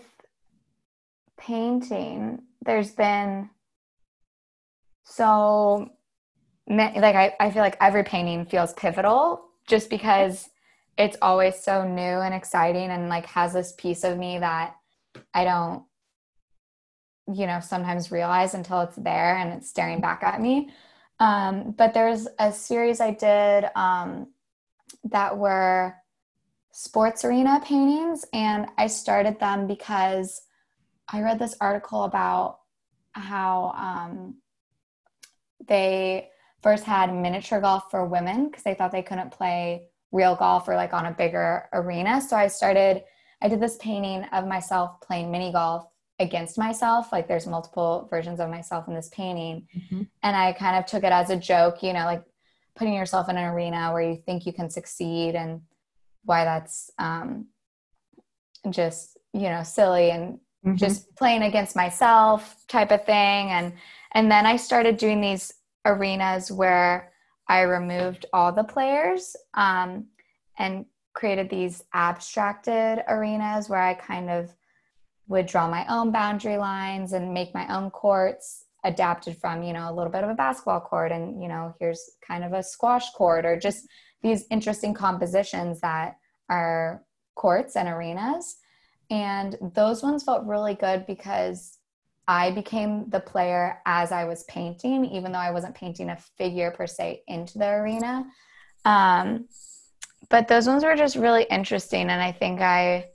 painting, 1.37 2.43
there's 2.65 2.91
been 2.91 3.49
so 5.03 5.89
like 6.77 7.15
I, 7.15 7.35
I 7.39 7.51
feel 7.51 7.61
like 7.61 7.77
every 7.81 8.03
painting 8.03 8.45
feels 8.45 8.73
pivotal 8.73 9.45
just 9.67 9.89
because 9.89 10.49
it's 10.97 11.17
always 11.21 11.55
so 11.55 11.87
new 11.87 12.01
and 12.01 12.33
exciting 12.33 12.89
and 12.89 13.09
like 13.09 13.25
has 13.25 13.53
this 13.53 13.73
piece 13.77 14.03
of 14.03 14.17
me 14.17 14.39
that 14.39 14.75
I 15.33 15.43
don't 15.43 15.83
you 17.31 17.45
know 17.45 17.59
sometimes 17.59 18.11
realize 18.11 18.53
until 18.53 18.81
it's 18.81 18.95
there 18.95 19.35
and 19.35 19.53
it's 19.53 19.69
staring 19.69 20.01
back 20.01 20.23
at 20.23 20.41
me. 20.41 20.69
Um, 21.19 21.75
but 21.77 21.93
there's 21.93 22.27
a 22.39 22.51
series 22.51 22.99
i 22.99 23.11
did 23.11 23.65
um, 23.75 24.27
that 25.03 25.37
were 25.37 25.93
sports 26.71 27.23
arena 27.23 27.61
paintings 27.63 28.25
and 28.33 28.67
i 28.77 28.87
started 28.87 29.39
them 29.39 29.67
because 29.67 30.41
i 31.09 31.21
read 31.21 31.37
this 31.37 31.55
article 31.61 32.05
about 32.05 32.59
how 33.11 33.73
um, 33.77 34.37
they 35.67 36.29
first 36.61 36.83
had 36.83 37.13
miniature 37.13 37.59
golf 37.61 37.89
for 37.89 38.05
women 38.05 38.47
because 38.47 38.63
they 38.63 38.73
thought 38.73 38.91
they 38.91 39.01
couldn't 39.03 39.31
play 39.31 39.83
real 40.11 40.35
golf 40.35 40.67
or 40.67 40.75
like 40.75 40.93
on 40.93 41.05
a 41.05 41.11
bigger 41.11 41.69
arena 41.73 42.21
so 42.21 42.35
i 42.35 42.47
started 42.47 43.03
i 43.41 43.47
did 43.47 43.59
this 43.59 43.77
painting 43.77 44.23
of 44.33 44.47
myself 44.47 44.99
playing 45.01 45.31
mini 45.31 45.51
golf 45.51 45.85
against 46.19 46.57
myself 46.57 47.11
like 47.11 47.27
there's 47.27 47.47
multiple 47.47 48.07
versions 48.09 48.39
of 48.39 48.49
myself 48.49 48.87
in 48.87 48.93
this 48.93 49.09
painting 49.09 49.67
Mhm. 49.75 50.07
and 50.23 50.35
I 50.35 50.53
kind 50.53 50.77
of 50.77 50.85
took 50.85 51.03
it 51.03 51.11
as 51.11 51.31
a 51.31 51.35
joke, 51.35 51.81
you 51.81 51.93
know, 51.93 52.05
like 52.05 52.23
putting 52.75 52.93
yourself 52.93 53.27
in 53.27 53.37
an 53.37 53.45
arena 53.45 53.91
where 53.91 54.03
you 54.07 54.17
think 54.23 54.45
you 54.45 54.53
can 54.53 54.69
succeed 54.69 55.33
and 55.33 55.61
why 56.25 56.43
that's 56.45 56.91
um, 56.99 57.47
just, 58.69 59.17
you 59.33 59.49
know, 59.49 59.63
silly 59.63 60.11
and 60.11 60.39
Mhm. 60.63 60.77
just 60.77 61.15
playing 61.15 61.41
against 61.41 61.75
myself 61.75 62.55
type 62.67 62.91
of 62.91 63.03
thing. 63.05 63.49
And, 63.49 63.73
and 64.11 64.31
then 64.31 64.45
I 64.45 64.57
started 64.57 64.97
doing 64.97 65.21
these 65.21 65.51
arenas 65.85 66.51
where 66.51 67.11
I 67.47 67.61
removed 67.61 68.25
all 68.33 68.51
the 68.51 68.63
players 68.63 69.35
um, 69.53 70.07
and 70.57 70.85
created 71.13 71.49
these 71.49 71.83
abstracted 71.93 73.03
arenas 73.07 73.67
where 73.69 73.81
I 73.81 73.93
kind 73.93 74.29
of 74.29 74.55
would 75.27 75.45
draw 75.45 75.69
my 75.69 75.85
own 75.87 76.11
boundary 76.11 76.57
lines 76.57 77.13
and 77.13 77.33
make 77.33 77.53
my 77.53 77.67
own 77.75 77.89
courts 77.89 78.65
adapted 78.83 79.37
from 79.37 79.61
you 79.61 79.73
know 79.73 79.91
a 79.91 79.93
little 79.93 80.11
bit 80.11 80.23
of 80.23 80.29
a 80.29 80.33
basketball 80.33 80.79
court 80.79 81.11
and 81.11 81.39
you 81.39 81.47
know 81.47 81.75
here's 81.79 82.09
kind 82.27 82.43
of 82.43 82.51
a 82.51 82.63
squash 82.63 83.11
court 83.11 83.45
or 83.45 83.55
just 83.55 83.87
these 84.23 84.45
interesting 84.49 84.93
compositions 84.93 85.79
that 85.81 86.17
are 86.49 87.03
courts 87.35 87.75
and 87.75 87.87
arenas. 87.87 88.57
And 89.09 89.57
those 89.73 90.03
ones 90.03 90.23
felt 90.23 90.45
really 90.45 90.75
good 90.75 91.05
because 91.05 91.77
i 92.39 92.51
became 92.51 93.09
the 93.09 93.19
player 93.19 93.65
as 93.85 94.11
i 94.11 94.23
was 94.23 94.43
painting 94.45 95.05
even 95.05 95.31
though 95.31 95.45
i 95.49 95.51
wasn't 95.51 95.75
painting 95.75 96.09
a 96.09 96.17
figure 96.37 96.71
per 96.71 96.87
se 96.87 97.23
into 97.27 97.57
the 97.57 97.67
arena. 97.67 98.25
Um, 98.83 99.47
but 100.29 100.47
those 100.47 100.67
ones 100.67 100.83
were 100.83 100.95
just 100.95 101.15
really 101.15 101.45
interesting 101.57 102.09
and 102.09 102.21
i 102.21 102.31
think 102.31 102.61
i 102.61 103.07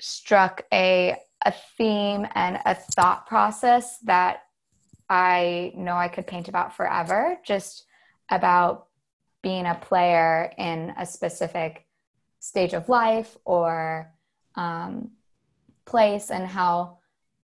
struck 0.00 0.64
a 0.72 1.16
a 1.44 1.54
theme 1.78 2.26
and 2.34 2.58
a 2.64 2.74
thought 2.74 3.26
process 3.26 3.98
that 4.00 4.42
I 5.08 5.72
know 5.76 5.94
I 5.94 6.08
could 6.08 6.26
paint 6.26 6.48
about 6.48 6.74
forever, 6.74 7.38
just 7.44 7.84
about 8.30 8.86
being 9.42 9.66
a 9.66 9.74
player 9.74 10.52
in 10.58 10.92
a 10.98 11.06
specific 11.06 11.86
stage 12.40 12.74
of 12.74 12.88
life 12.88 13.36
or 13.44 14.12
um, 14.56 15.12
place, 15.84 16.30
and 16.30 16.46
how 16.46 16.98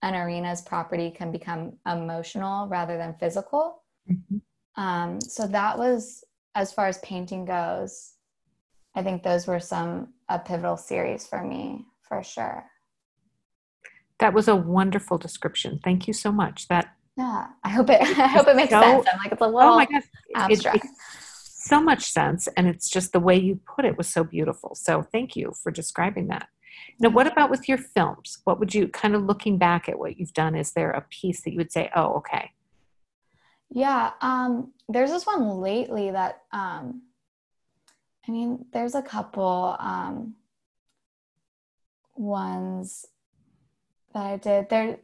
an 0.02 0.16
arena's 0.16 0.62
property 0.62 1.12
can 1.12 1.32
become 1.32 1.74
emotional 1.86 2.68
rather 2.68 2.98
than 2.98 3.14
physical. 3.20 3.84
Mhm. 4.10 4.42
Um, 4.76 5.20
so 5.22 5.46
that 5.48 5.78
was, 5.78 6.24
as 6.56 6.72
far 6.72 6.88
as 6.88 6.98
painting 7.00 7.46
goes, 7.46 8.14
I 8.96 9.04
think 9.04 9.24
those 9.24 9.46
were 9.48 9.60
some 9.60 10.14
a 10.30 10.40
pivotal 10.40 10.78
series 10.78 11.28
for 11.28 11.44
me 11.44 11.86
for 12.02 12.24
sure. 12.24 12.66
that 14.20 14.34
was 14.34 14.48
a 14.50 14.56
wonderful 14.56 15.18
description 15.18 15.80
thank 15.84 16.06
you 16.08 16.14
so 16.14 16.30
much 16.32 16.68
that 16.68 16.94
Yeah, 17.18 17.48
I 17.64 17.70
hope 17.70 17.90
it. 17.90 18.02
I 18.20 18.28
hope 18.28 18.48
it 18.48 18.56
makes 18.56 18.70
So- 18.72 18.82
sense. 18.82 19.08
I'm 19.12 19.20
like 19.20 19.32
it's 19.32 19.42
a 19.42 19.46
little 19.46 19.62
oh 19.62 19.76
my 19.78 19.86
gosh 19.86 20.04
it- 20.04 20.10
it- 20.30 20.38
abstract. 20.38 20.86
so 21.72 21.82
much 21.82 22.04
sense 22.06 22.48
and 22.58 22.68
it's 22.68 22.90
just 22.90 23.14
the 23.14 23.20
way 23.20 23.38
you 23.38 23.60
put 23.76 23.86
it 23.86 23.98
was 23.98 24.08
so 24.10 24.24
beautiful 24.24 24.76
so 24.76 25.04
thank 25.04 25.36
you 25.36 25.54
for 25.64 25.72
describing 25.72 26.28
that 26.28 26.48
now 27.00 27.10
what 27.10 27.28
about 27.28 27.50
with 27.50 27.68
your 27.68 27.78
films 27.78 28.40
what 28.44 28.60
would 28.60 28.74
you 28.74 28.88
kind 28.88 29.16
of 29.16 29.24
looking 29.24 29.58
back 29.58 29.88
at 29.90 29.98
what 29.98 30.18
you've 30.18 30.34
done 30.34 30.56
is 30.56 30.72
there 30.72 30.92
a 30.92 31.02
piece 31.10 31.42
that 31.42 31.52
you 31.52 31.58
would 31.58 31.72
say 31.72 31.90
oh 31.96 32.14
okay 32.14 32.52
Yeah, 33.70 34.12
um, 34.22 34.74
there's 34.88 35.12
this 35.12 35.26
one 35.26 35.48
lately 35.60 36.12
that 36.12 36.42
um, 36.52 37.04
I 38.28 38.32
mean, 38.32 38.66
there's 38.74 38.96
a 38.96 39.02
couple 39.02 39.76
um, 39.80 40.36
ones 42.16 43.06
that 44.14 44.26
I 44.26 44.38
did. 44.38 44.70
There, 44.70 44.98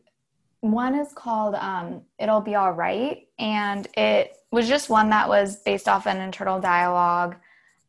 one 0.61 0.95
is 0.95 1.13
called 1.13 1.55
um, 1.55 2.01
"It'll 2.17 2.41
Be 2.41 2.55
All 2.55 2.71
Right," 2.71 3.27
and 3.37 3.87
it 3.95 4.35
was 4.51 4.67
just 4.67 4.89
one 4.89 5.11
that 5.11 5.29
was 5.29 5.57
based 5.57 5.87
off 5.87 6.07
an 6.07 6.19
internal 6.19 6.59
dialogue 6.59 7.35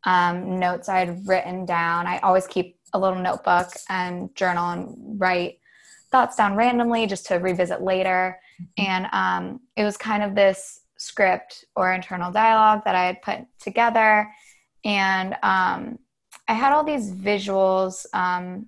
um, 0.04 0.58
notes 0.58 0.90
I 0.90 0.98
had 0.98 1.26
written 1.26 1.64
down. 1.64 2.06
I 2.06 2.18
always 2.18 2.46
keep 2.46 2.75
a 2.96 2.98
little 2.98 3.18
notebook 3.18 3.68
and 3.88 4.34
journal 4.34 4.70
and 4.70 5.20
write 5.20 5.58
thoughts 6.10 6.36
down 6.36 6.56
randomly 6.56 7.06
just 7.06 7.26
to 7.26 7.36
revisit 7.36 7.82
later. 7.82 8.40
And 8.78 9.06
um, 9.12 9.60
it 9.76 9.84
was 9.84 9.96
kind 9.96 10.22
of 10.22 10.34
this 10.34 10.80
script 10.96 11.64
or 11.74 11.92
internal 11.92 12.32
dialogue 12.32 12.82
that 12.84 12.94
I 12.94 13.04
had 13.04 13.22
put 13.22 13.40
together. 13.60 14.30
And 14.84 15.34
um, 15.42 15.98
I 16.48 16.54
had 16.54 16.72
all 16.72 16.84
these 16.84 17.12
visuals 17.12 18.06
um, 18.14 18.66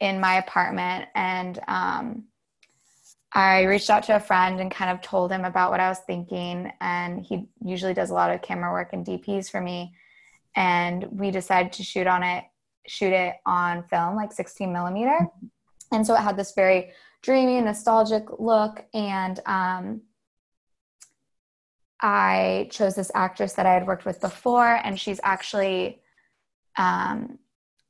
in 0.00 0.20
my 0.20 0.36
apartment. 0.36 1.08
And 1.14 1.58
um, 1.68 2.24
I 3.32 3.64
reached 3.64 3.90
out 3.90 4.04
to 4.04 4.16
a 4.16 4.20
friend 4.20 4.60
and 4.60 4.70
kind 4.70 4.90
of 4.90 5.02
told 5.02 5.30
him 5.30 5.44
about 5.44 5.70
what 5.70 5.80
I 5.80 5.88
was 5.88 5.98
thinking. 6.00 6.72
And 6.80 7.20
he 7.20 7.46
usually 7.62 7.94
does 7.94 8.10
a 8.10 8.14
lot 8.14 8.32
of 8.32 8.42
camera 8.42 8.72
work 8.72 8.92
and 8.92 9.04
DPs 9.04 9.50
for 9.50 9.60
me. 9.60 9.92
And 10.56 11.04
we 11.10 11.30
decided 11.30 11.72
to 11.74 11.82
shoot 11.82 12.06
on 12.06 12.22
it, 12.22 12.44
shoot 12.88 13.12
it 13.12 13.36
on 13.46 13.84
film, 13.84 14.16
like 14.16 14.32
16 14.32 14.72
millimeter. 14.72 15.28
And 15.92 16.06
so 16.06 16.14
it 16.14 16.20
had 16.20 16.36
this 16.36 16.52
very 16.52 16.92
dreamy, 17.22 17.60
nostalgic 17.60 18.24
look. 18.38 18.84
And 18.94 19.40
um, 19.46 20.02
I 22.00 22.68
chose 22.70 22.94
this 22.94 23.10
actress 23.14 23.54
that 23.54 23.66
I 23.66 23.74
had 23.74 23.86
worked 23.86 24.04
with 24.04 24.20
before, 24.20 24.80
and 24.84 24.98
she's 24.98 25.20
actually 25.24 26.00
um, 26.76 27.38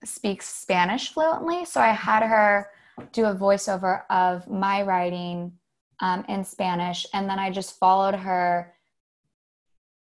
speaks 0.05 0.49
Spanish 0.49 1.12
fluently. 1.12 1.64
So 1.64 1.81
I 1.81 1.88
had 1.88 2.23
her 2.23 2.71
do 3.12 3.26
a 3.26 3.35
voiceover 3.35 4.02
of 4.11 4.49
my 4.49 4.83
writing 4.83 5.52
um, 6.00 6.25
in 6.28 6.45
Spanish, 6.45 7.07
and 7.12 7.28
then 7.28 7.38
I 7.38 7.50
just 7.50 7.78
followed 7.78 8.14
her 8.14 8.75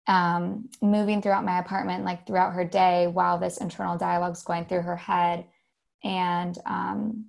um, 0.07 0.69
moving 0.81 1.21
throughout 1.21 1.45
my 1.45 1.59
apartment, 1.59 2.05
like 2.05 2.27
throughout 2.27 2.53
her 2.53 2.65
day, 2.65 3.07
while 3.07 3.39
this 3.39 3.59
internal 3.59 3.99
dialogue's 3.99 4.43
going 4.43 4.67
through 4.67 4.83
her 4.83 4.97
head, 4.97 5.47
and 6.05 6.59
um, 6.67 7.27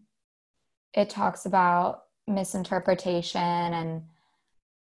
it 0.93 1.09
talks 1.09 1.45
about 1.45 2.03
misinterpretation 2.27 3.41
and 3.41 4.03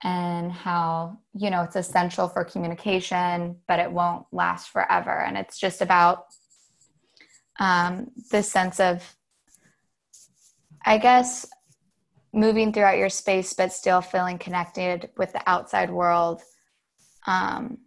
and 0.04 0.52
how 0.52 1.18
you 1.34 1.50
know 1.50 1.64
it's 1.64 1.76
essential 1.76 2.28
for 2.28 2.44
communication 2.44 3.56
but 3.68 3.80
it 3.80 3.92
won't 3.92 4.26
last 4.32 4.70
forever. 4.70 5.12
And 5.12 5.38
it's 5.38 5.60
just 5.60 5.82
about 5.82 6.26
um, 7.60 8.12
this 8.32 8.52
sense 8.52 8.80
of 8.80 9.16
i 10.84 10.98
guess 10.98 11.46
moving 12.34 12.74
throughout 12.74 12.98
your 12.98 13.10
space 13.10 13.54
but 13.54 13.72
still 13.72 14.02
feeling 14.02 14.38
connected 14.38 15.10
with 15.18 15.32
the 15.34 15.50
outside 15.50 15.92
world 15.92 16.42
um, 17.28 17.78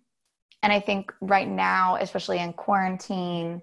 and 0.63 0.73
i 0.73 0.81
think 0.81 1.13
right 1.21 1.49
now 1.49 1.97
especially 2.01 2.39
in 2.39 2.53
quarantine 2.53 3.61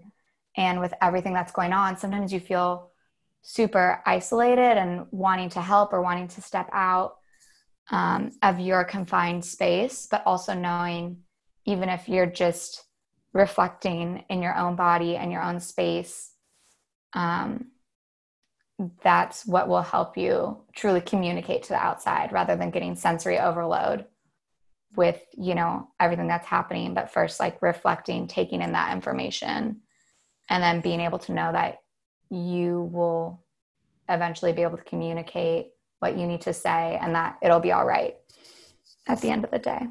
and 0.57 0.79
with 0.79 0.93
everything 1.01 1.33
that's 1.33 1.51
going 1.51 1.73
on 1.73 1.97
sometimes 1.97 2.31
you 2.31 2.39
feel 2.39 2.91
super 3.41 4.01
isolated 4.05 4.77
and 4.77 5.05
wanting 5.11 5.49
to 5.49 5.61
help 5.61 5.93
or 5.93 6.01
wanting 6.01 6.27
to 6.27 6.41
step 6.41 6.69
out 6.71 7.17
um, 7.89 8.31
of 8.43 8.59
your 8.59 8.83
confined 8.83 9.43
space 9.43 10.07
but 10.09 10.23
also 10.25 10.53
knowing 10.53 11.17
even 11.65 11.89
if 11.89 12.07
you're 12.07 12.25
just 12.25 12.85
reflecting 13.33 14.23
in 14.29 14.41
your 14.41 14.55
own 14.55 14.75
body 14.75 15.15
and 15.15 15.31
your 15.31 15.41
own 15.41 15.59
space 15.59 16.31
um, 17.13 17.71
that's 19.03 19.45
what 19.45 19.67
will 19.67 19.81
help 19.81 20.17
you 20.17 20.57
truly 20.75 21.01
communicate 21.01 21.63
to 21.63 21.69
the 21.69 21.75
outside 21.75 22.31
rather 22.31 22.55
than 22.55 22.71
getting 22.71 22.95
sensory 22.95 23.39
overload 23.39 24.05
with 24.95 25.21
you 25.37 25.55
know 25.55 25.87
everything 25.99 26.27
that's 26.27 26.47
happening 26.47 26.93
but 26.93 27.11
first 27.11 27.39
like 27.39 27.61
reflecting 27.61 28.27
taking 28.27 28.61
in 28.61 28.73
that 28.73 28.93
information 28.93 29.79
and 30.49 30.61
then 30.61 30.81
being 30.81 30.99
able 30.99 31.19
to 31.19 31.31
know 31.31 31.51
that 31.51 31.77
you 32.29 32.89
will 32.91 33.41
eventually 34.09 34.53
be 34.53 34.61
able 34.61 34.77
to 34.77 34.83
communicate 34.83 35.67
what 35.99 36.17
you 36.17 36.25
need 36.25 36.41
to 36.41 36.53
say 36.53 36.97
and 37.01 37.15
that 37.15 37.37
it'll 37.41 37.59
be 37.59 37.71
all 37.71 37.85
right 37.85 38.15
at 39.07 39.21
the 39.21 39.29
end 39.29 39.43
of 39.43 39.51
the 39.51 39.59
day. 39.59 39.87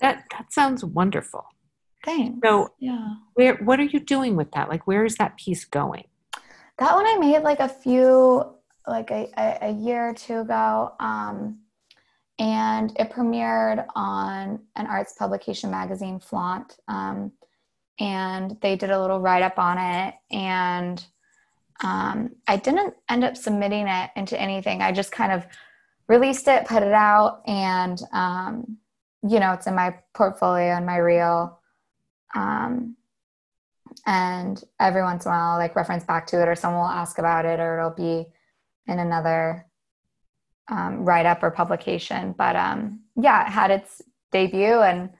That 0.00 0.24
that 0.30 0.52
sounds 0.52 0.84
wonderful. 0.84 1.44
Thanks. 2.04 2.38
So 2.44 2.74
yeah. 2.78 3.14
where 3.34 3.56
what 3.56 3.80
are 3.80 3.84
you 3.84 4.00
doing 4.00 4.36
with 4.36 4.50
that? 4.52 4.68
Like 4.68 4.86
where 4.86 5.04
is 5.04 5.16
that 5.16 5.36
piece 5.36 5.64
going? 5.64 6.04
That 6.78 6.94
one 6.94 7.06
I 7.06 7.18
made 7.18 7.42
like 7.42 7.60
a 7.60 7.68
few, 7.68 8.54
like 8.86 9.10
a, 9.10 9.30
a, 9.36 9.58
a 9.68 9.72
year 9.72 10.10
or 10.10 10.14
two 10.14 10.40
ago. 10.40 10.92
Um, 10.98 11.59
and 12.40 12.96
it 12.98 13.10
premiered 13.10 13.86
on 13.94 14.60
an 14.74 14.86
arts 14.86 15.12
publication 15.12 15.70
magazine, 15.70 16.18
Flaunt. 16.18 16.78
Um, 16.88 17.32
and 18.00 18.56
they 18.62 18.76
did 18.76 18.90
a 18.90 19.00
little 19.00 19.20
write 19.20 19.42
up 19.42 19.58
on 19.58 19.76
it. 19.76 20.14
And 20.30 21.04
um, 21.84 22.30
I 22.48 22.56
didn't 22.56 22.94
end 23.10 23.24
up 23.24 23.36
submitting 23.36 23.86
it 23.86 24.10
into 24.16 24.40
anything. 24.40 24.80
I 24.80 24.90
just 24.90 25.12
kind 25.12 25.32
of 25.32 25.46
released 26.08 26.48
it, 26.48 26.66
put 26.66 26.82
it 26.82 26.94
out, 26.94 27.42
and 27.46 28.00
um, 28.12 28.78
you 29.22 29.38
know, 29.38 29.52
it's 29.52 29.66
in 29.66 29.74
my 29.74 29.94
portfolio 30.14 30.74
and 30.76 30.86
my 30.86 30.96
reel. 30.96 31.58
Um, 32.34 32.96
and 34.06 34.62
every 34.80 35.02
once 35.02 35.26
in 35.26 35.30
a 35.30 35.34
while 35.34 35.50
I'll 35.52 35.58
like 35.58 35.76
reference 35.76 36.04
back 36.04 36.26
to 36.28 36.40
it 36.40 36.48
or 36.48 36.54
someone 36.54 36.80
will 36.80 36.88
ask 36.88 37.18
about 37.18 37.44
it 37.44 37.60
or 37.60 37.78
it'll 37.78 37.90
be 37.90 38.26
in 38.86 38.98
another 38.98 39.66
um, 40.70 41.04
write 41.04 41.26
up 41.26 41.42
or 41.42 41.50
publication 41.50 42.34
but 42.36 42.56
um, 42.56 43.00
yeah 43.16 43.46
it 43.46 43.50
had 43.50 43.70
its 43.70 44.02
debut 44.32 44.80
and 44.80 45.10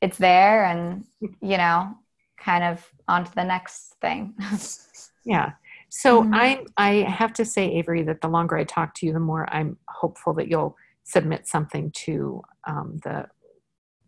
it's 0.00 0.18
there 0.18 0.64
and 0.64 1.04
you 1.20 1.56
know 1.56 1.94
kind 2.38 2.64
of 2.64 2.86
on 3.08 3.24
to 3.24 3.34
the 3.34 3.44
next 3.44 3.94
thing 4.00 4.34
yeah 5.24 5.52
so 5.88 6.22
mm-hmm. 6.22 6.34
i 6.34 6.64
i 6.76 6.90
have 7.08 7.32
to 7.32 7.44
say 7.44 7.70
avery 7.72 8.02
that 8.02 8.20
the 8.20 8.28
longer 8.28 8.56
i 8.56 8.64
talk 8.64 8.94
to 8.94 9.06
you 9.06 9.12
the 9.12 9.20
more 9.20 9.52
i'm 9.52 9.76
hopeful 9.88 10.32
that 10.32 10.48
you'll 10.48 10.76
submit 11.04 11.46
something 11.48 11.90
to 11.92 12.42
um, 12.66 13.00
the 13.02 13.26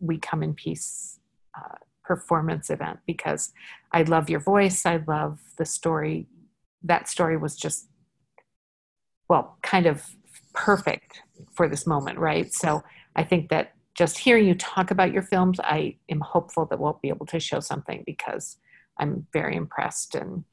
we 0.00 0.18
come 0.18 0.42
in 0.42 0.54
peace 0.54 1.18
uh, 1.56 1.76
performance 2.04 2.70
event 2.70 2.98
because 3.06 3.52
I 3.92 4.02
love 4.02 4.28
your 4.28 4.40
voice. 4.40 4.84
I 4.84 5.00
love 5.06 5.38
the 5.58 5.64
story. 5.64 6.26
That 6.82 7.08
story 7.08 7.36
was 7.36 7.54
just, 7.56 7.86
well, 9.28 9.56
kind 9.62 9.86
of 9.86 10.16
perfect 10.54 11.22
for 11.52 11.68
this 11.68 11.86
moment, 11.86 12.18
right? 12.18 12.52
So 12.52 12.82
I 13.16 13.24
think 13.24 13.50
that 13.50 13.74
just 13.94 14.18
hearing 14.18 14.46
you 14.46 14.54
talk 14.54 14.90
about 14.90 15.12
your 15.12 15.22
films, 15.22 15.58
I 15.62 15.96
am 16.08 16.20
hopeful 16.20 16.66
that 16.66 16.78
we'll 16.78 16.98
be 17.02 17.08
able 17.08 17.26
to 17.26 17.40
show 17.40 17.60
something 17.60 18.02
because 18.06 18.56
I'm 18.98 19.26
very 19.32 19.56
impressed 19.56 20.14
and 20.14 20.44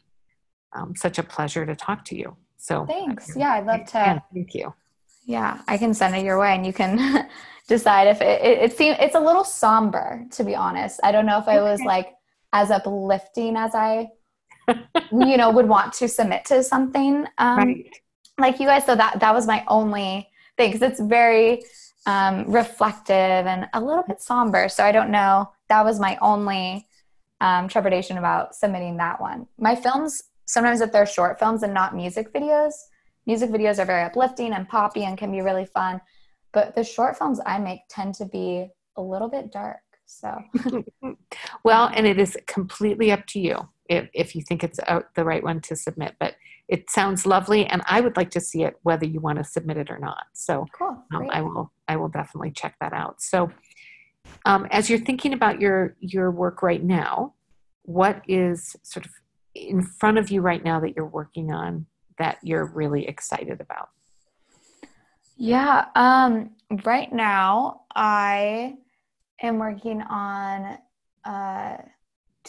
um, 0.73 0.95
such 0.95 1.17
a 1.17 1.23
pleasure 1.23 1.65
to 1.65 1.75
talk 1.75 2.03
to 2.05 2.17
you. 2.17 2.35
So 2.57 2.85
thanks. 2.85 3.35
Yeah, 3.35 3.53
I'd 3.53 3.65
love 3.65 3.85
to. 3.85 4.23
Thank 4.33 4.53
you. 4.53 4.73
Yeah, 5.25 5.61
I 5.67 5.77
can 5.77 5.93
send 5.93 6.15
it 6.15 6.23
your 6.23 6.39
way, 6.39 6.55
and 6.55 6.65
you 6.65 6.73
can 6.73 7.29
decide 7.67 8.07
if 8.07 8.21
it, 8.21 8.41
it, 8.41 8.57
it 8.59 8.77
seems 8.77 8.97
it's 8.99 9.15
a 9.15 9.19
little 9.19 9.43
somber, 9.43 10.25
to 10.31 10.43
be 10.43 10.55
honest. 10.55 10.99
I 11.03 11.11
don't 11.11 11.25
know 11.25 11.37
if 11.37 11.47
I 11.47 11.61
was 11.61 11.81
like 11.81 12.13
as 12.53 12.71
uplifting 12.71 13.57
as 13.57 13.75
I, 13.75 14.07
you 15.11 15.37
know, 15.37 15.51
would 15.51 15.67
want 15.67 15.93
to 15.93 16.07
submit 16.07 16.45
to 16.45 16.63
something 16.63 17.25
um, 17.37 17.57
right. 17.57 17.95
Like 18.37 18.59
you 18.59 18.67
guys. 18.67 18.85
So 18.85 18.95
that 18.95 19.19
that 19.19 19.33
was 19.33 19.47
my 19.47 19.63
only 19.67 20.29
thing 20.57 20.71
because 20.71 20.81
it's 20.89 20.99
very 20.99 21.63
um, 22.05 22.49
reflective 22.51 23.15
and 23.15 23.67
a 23.73 23.81
little 23.81 24.03
bit 24.07 24.21
somber. 24.21 24.69
So 24.69 24.83
I 24.83 24.91
don't 24.91 25.11
know. 25.11 25.51
That 25.69 25.83
was 25.83 25.99
my 25.99 26.17
only 26.21 26.87
um, 27.41 27.67
trepidation 27.67 28.17
about 28.17 28.55
submitting 28.55 28.97
that 28.97 29.19
one. 29.19 29.47
My 29.57 29.75
films 29.75 30.23
sometimes 30.47 30.81
if 30.81 30.91
they're 30.91 31.05
short 31.05 31.37
films 31.37 31.61
and 31.61 31.73
not 31.73 31.95
music 31.95 32.33
videos 32.33 32.73
music 33.25 33.49
videos 33.51 33.77
are 33.77 33.85
very 33.85 34.03
uplifting 34.03 34.53
and 34.53 34.67
poppy 34.67 35.03
and 35.03 35.17
can 35.17 35.31
be 35.31 35.41
really 35.41 35.65
fun 35.65 36.01
but 36.53 36.73
the 36.73 36.83
short 36.83 37.17
films 37.17 37.39
i 37.45 37.59
make 37.59 37.81
tend 37.89 38.15
to 38.15 38.25
be 38.25 38.67
a 38.95 39.01
little 39.01 39.29
bit 39.29 39.51
dark 39.51 39.77
so 40.05 40.35
well 41.63 41.91
and 41.93 42.07
it 42.07 42.17
is 42.17 42.35
completely 42.47 43.11
up 43.11 43.25
to 43.27 43.39
you 43.39 43.69
if, 43.89 44.09
if 44.13 44.35
you 44.35 44.41
think 44.41 44.63
it's 44.63 44.79
uh, 44.87 45.01
the 45.15 45.23
right 45.23 45.43
one 45.43 45.61
to 45.61 45.75
submit 45.75 46.15
but 46.19 46.35
it 46.67 46.89
sounds 46.89 47.25
lovely 47.25 47.65
and 47.65 47.81
i 47.85 48.01
would 48.01 48.17
like 48.17 48.29
to 48.29 48.41
see 48.41 48.63
it 48.63 48.75
whether 48.83 49.05
you 49.05 49.19
want 49.19 49.37
to 49.37 49.43
submit 49.43 49.77
it 49.77 49.89
or 49.89 49.99
not 49.99 50.25
so 50.33 50.65
cool. 50.77 50.97
um, 51.13 51.29
i 51.31 51.41
will 51.41 51.71
i 51.87 51.95
will 51.95 52.09
definitely 52.09 52.51
check 52.51 52.75
that 52.79 52.93
out 52.93 53.21
so 53.21 53.51
um, 54.45 54.67
as 54.71 54.89
you're 54.89 54.99
thinking 54.99 55.33
about 55.33 55.61
your 55.61 55.95
your 55.99 56.31
work 56.31 56.61
right 56.61 56.83
now 56.83 57.33
what 57.83 58.21
is 58.27 58.75
sort 58.83 59.05
of 59.05 59.11
in 59.55 59.81
front 59.81 60.17
of 60.17 60.29
you 60.29 60.41
right 60.41 60.63
now 60.63 60.79
that 60.79 60.95
you're 60.95 61.05
working 61.05 61.51
on 61.51 61.85
that 62.19 62.37
you're 62.43 62.65
really 62.65 63.07
excited 63.07 63.61
about? 63.61 63.89
Yeah, 65.37 65.85
um, 65.95 66.51
right 66.83 67.11
now 67.11 67.81
I 67.95 68.77
am 69.41 69.59
working 69.59 70.01
on 70.01 70.77
uh, 71.23 71.77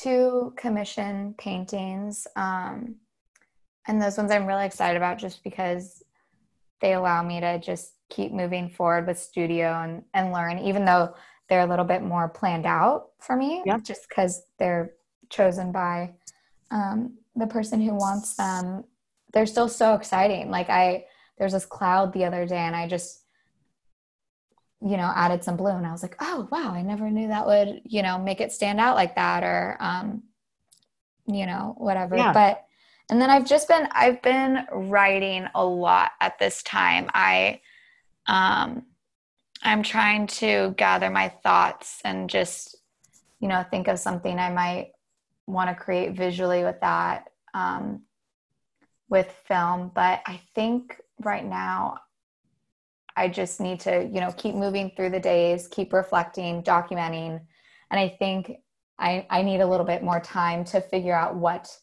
two 0.02 0.52
commission 0.56 1.34
paintings. 1.38 2.26
Um, 2.36 2.96
and 3.86 4.00
those 4.00 4.18
ones 4.18 4.30
I'm 4.30 4.46
really 4.46 4.66
excited 4.66 4.96
about 4.96 5.18
just 5.18 5.42
because 5.42 6.02
they 6.80 6.92
allow 6.94 7.22
me 7.22 7.40
to 7.40 7.58
just 7.58 7.94
keep 8.08 8.32
moving 8.32 8.68
forward 8.68 9.06
with 9.06 9.18
studio 9.18 9.80
and, 9.82 10.02
and 10.14 10.32
learn, 10.32 10.58
even 10.58 10.84
though 10.84 11.14
they're 11.48 11.60
a 11.60 11.66
little 11.66 11.84
bit 11.84 12.02
more 12.02 12.28
planned 12.28 12.66
out 12.66 13.08
for 13.20 13.36
me, 13.36 13.62
yeah. 13.64 13.78
just 13.78 14.08
because 14.08 14.42
they're 14.58 14.92
chosen 15.30 15.72
by 15.72 16.12
um, 16.70 17.16
the 17.34 17.46
person 17.46 17.80
who 17.80 17.94
wants 17.94 18.34
them 18.34 18.84
they're 19.32 19.46
still 19.46 19.68
so 19.68 19.94
exciting. 19.94 20.50
Like 20.50 20.70
I, 20.70 21.04
there's 21.38 21.52
this 21.52 21.66
cloud 21.66 22.12
the 22.12 22.24
other 22.24 22.46
day 22.46 22.56
and 22.56 22.74
I 22.74 22.88
just, 22.88 23.24
you 24.80 24.96
know, 24.96 25.12
added 25.14 25.42
some 25.42 25.56
blue 25.56 25.70
and 25.70 25.86
I 25.86 25.92
was 25.92 26.02
like, 26.02 26.16
oh, 26.20 26.48
wow, 26.50 26.72
I 26.72 26.82
never 26.82 27.10
knew 27.10 27.28
that 27.28 27.46
would, 27.46 27.82
you 27.84 28.02
know, 28.02 28.18
make 28.18 28.40
it 28.40 28.52
stand 28.52 28.80
out 28.80 28.94
like 28.94 29.16
that 29.16 29.42
or, 29.42 29.76
um, 29.80 30.22
you 31.26 31.46
know, 31.46 31.74
whatever. 31.78 32.16
Yeah. 32.16 32.32
But, 32.32 32.64
and 33.10 33.20
then 33.20 33.30
I've 33.30 33.46
just 33.46 33.68
been, 33.68 33.88
I've 33.92 34.22
been 34.22 34.66
writing 34.70 35.46
a 35.54 35.64
lot 35.64 36.12
at 36.20 36.38
this 36.38 36.62
time. 36.62 37.08
I, 37.12 37.60
um, 38.26 38.84
I'm 39.62 39.82
trying 39.82 40.26
to 40.28 40.74
gather 40.76 41.10
my 41.10 41.28
thoughts 41.42 42.00
and 42.04 42.30
just, 42.30 42.76
you 43.40 43.48
know, 43.48 43.64
think 43.70 43.88
of 43.88 43.98
something 43.98 44.38
I 44.38 44.50
might 44.50 44.92
want 45.46 45.70
to 45.70 45.74
create 45.74 46.12
visually 46.12 46.62
with 46.64 46.80
that. 46.80 47.24
Um, 47.54 48.02
with 49.10 49.34
film, 49.46 49.90
but 49.94 50.20
I 50.26 50.38
think 50.54 51.00
right 51.20 51.44
now 51.44 51.98
I 53.18 53.28
just 53.28 53.60
need 53.60 53.80
to, 53.80 54.04
you 54.04 54.20
know, 54.20 54.32
keep 54.36 54.54
moving 54.54 54.92
through 54.94 55.10
the 55.10 55.20
days, 55.20 55.66
keep 55.68 55.92
reflecting, 55.92 56.62
documenting. 56.62 57.40
And 57.90 58.00
I 58.00 58.16
think 58.18 58.52
I, 58.98 59.26
I 59.28 59.42
need 59.42 59.60
a 59.60 59.66
little 59.66 59.86
bit 59.86 60.02
more 60.04 60.20
time 60.20 60.64
to 60.66 60.80
figure 60.80 61.14
out 61.14 61.34
what 61.34 61.76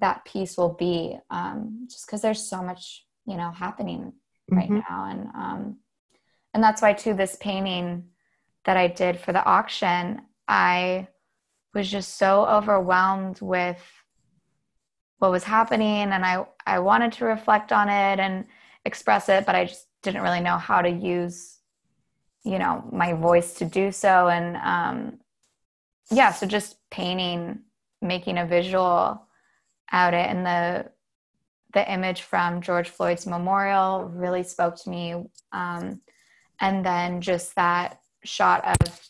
that 0.00 0.24
piece 0.24 0.56
will 0.56 0.74
be. 0.74 1.16
Um, 1.30 1.86
just 1.88 2.06
because 2.06 2.20
there's 2.20 2.42
so 2.42 2.62
much, 2.62 3.06
you 3.26 3.36
know, 3.36 3.50
happening 3.50 4.12
right 4.50 4.68
mm-hmm. 4.68 4.80
now. 4.88 5.06
And 5.10 5.28
um, 5.34 5.76
and 6.52 6.62
that's 6.62 6.82
why 6.82 6.94
too 6.94 7.14
this 7.14 7.36
painting 7.40 8.04
that 8.64 8.76
I 8.76 8.88
did 8.88 9.20
for 9.20 9.32
the 9.32 9.44
auction, 9.44 10.22
I 10.48 11.08
was 11.74 11.88
just 11.88 12.16
so 12.16 12.46
overwhelmed 12.46 13.40
with 13.40 13.80
what 15.18 15.30
was 15.30 15.44
happening 15.44 16.12
and 16.12 16.24
I, 16.24 16.46
I 16.66 16.78
wanted 16.80 17.12
to 17.12 17.24
reflect 17.24 17.72
on 17.72 17.88
it 17.88 18.18
and 18.18 18.46
express 18.84 19.28
it, 19.28 19.46
but 19.46 19.54
I 19.54 19.66
just 19.66 19.86
didn't 20.06 20.22
really 20.22 20.40
know 20.40 20.56
how 20.56 20.80
to 20.80 20.88
use, 20.88 21.58
you 22.44 22.58
know, 22.58 22.88
my 22.92 23.12
voice 23.12 23.54
to 23.54 23.64
do 23.64 23.90
so. 23.90 24.28
And 24.28 24.56
um, 24.56 25.18
yeah, 26.10 26.32
so 26.32 26.46
just 26.46 26.76
painting, 26.90 27.60
making 28.00 28.38
a 28.38 28.46
visual 28.46 29.26
out 29.92 30.14
it 30.14 30.26
and 30.28 30.46
the 30.46 30.90
the 31.74 31.92
image 31.92 32.22
from 32.22 32.62
George 32.62 32.88
Floyd's 32.88 33.26
memorial 33.26 34.04
really 34.04 34.42
spoke 34.42 34.76
to 34.76 34.88
me. 34.88 35.26
Um, 35.52 36.00
and 36.58 36.86
then 36.86 37.20
just 37.20 37.54
that 37.56 38.00
shot 38.24 38.64
of 38.64 39.00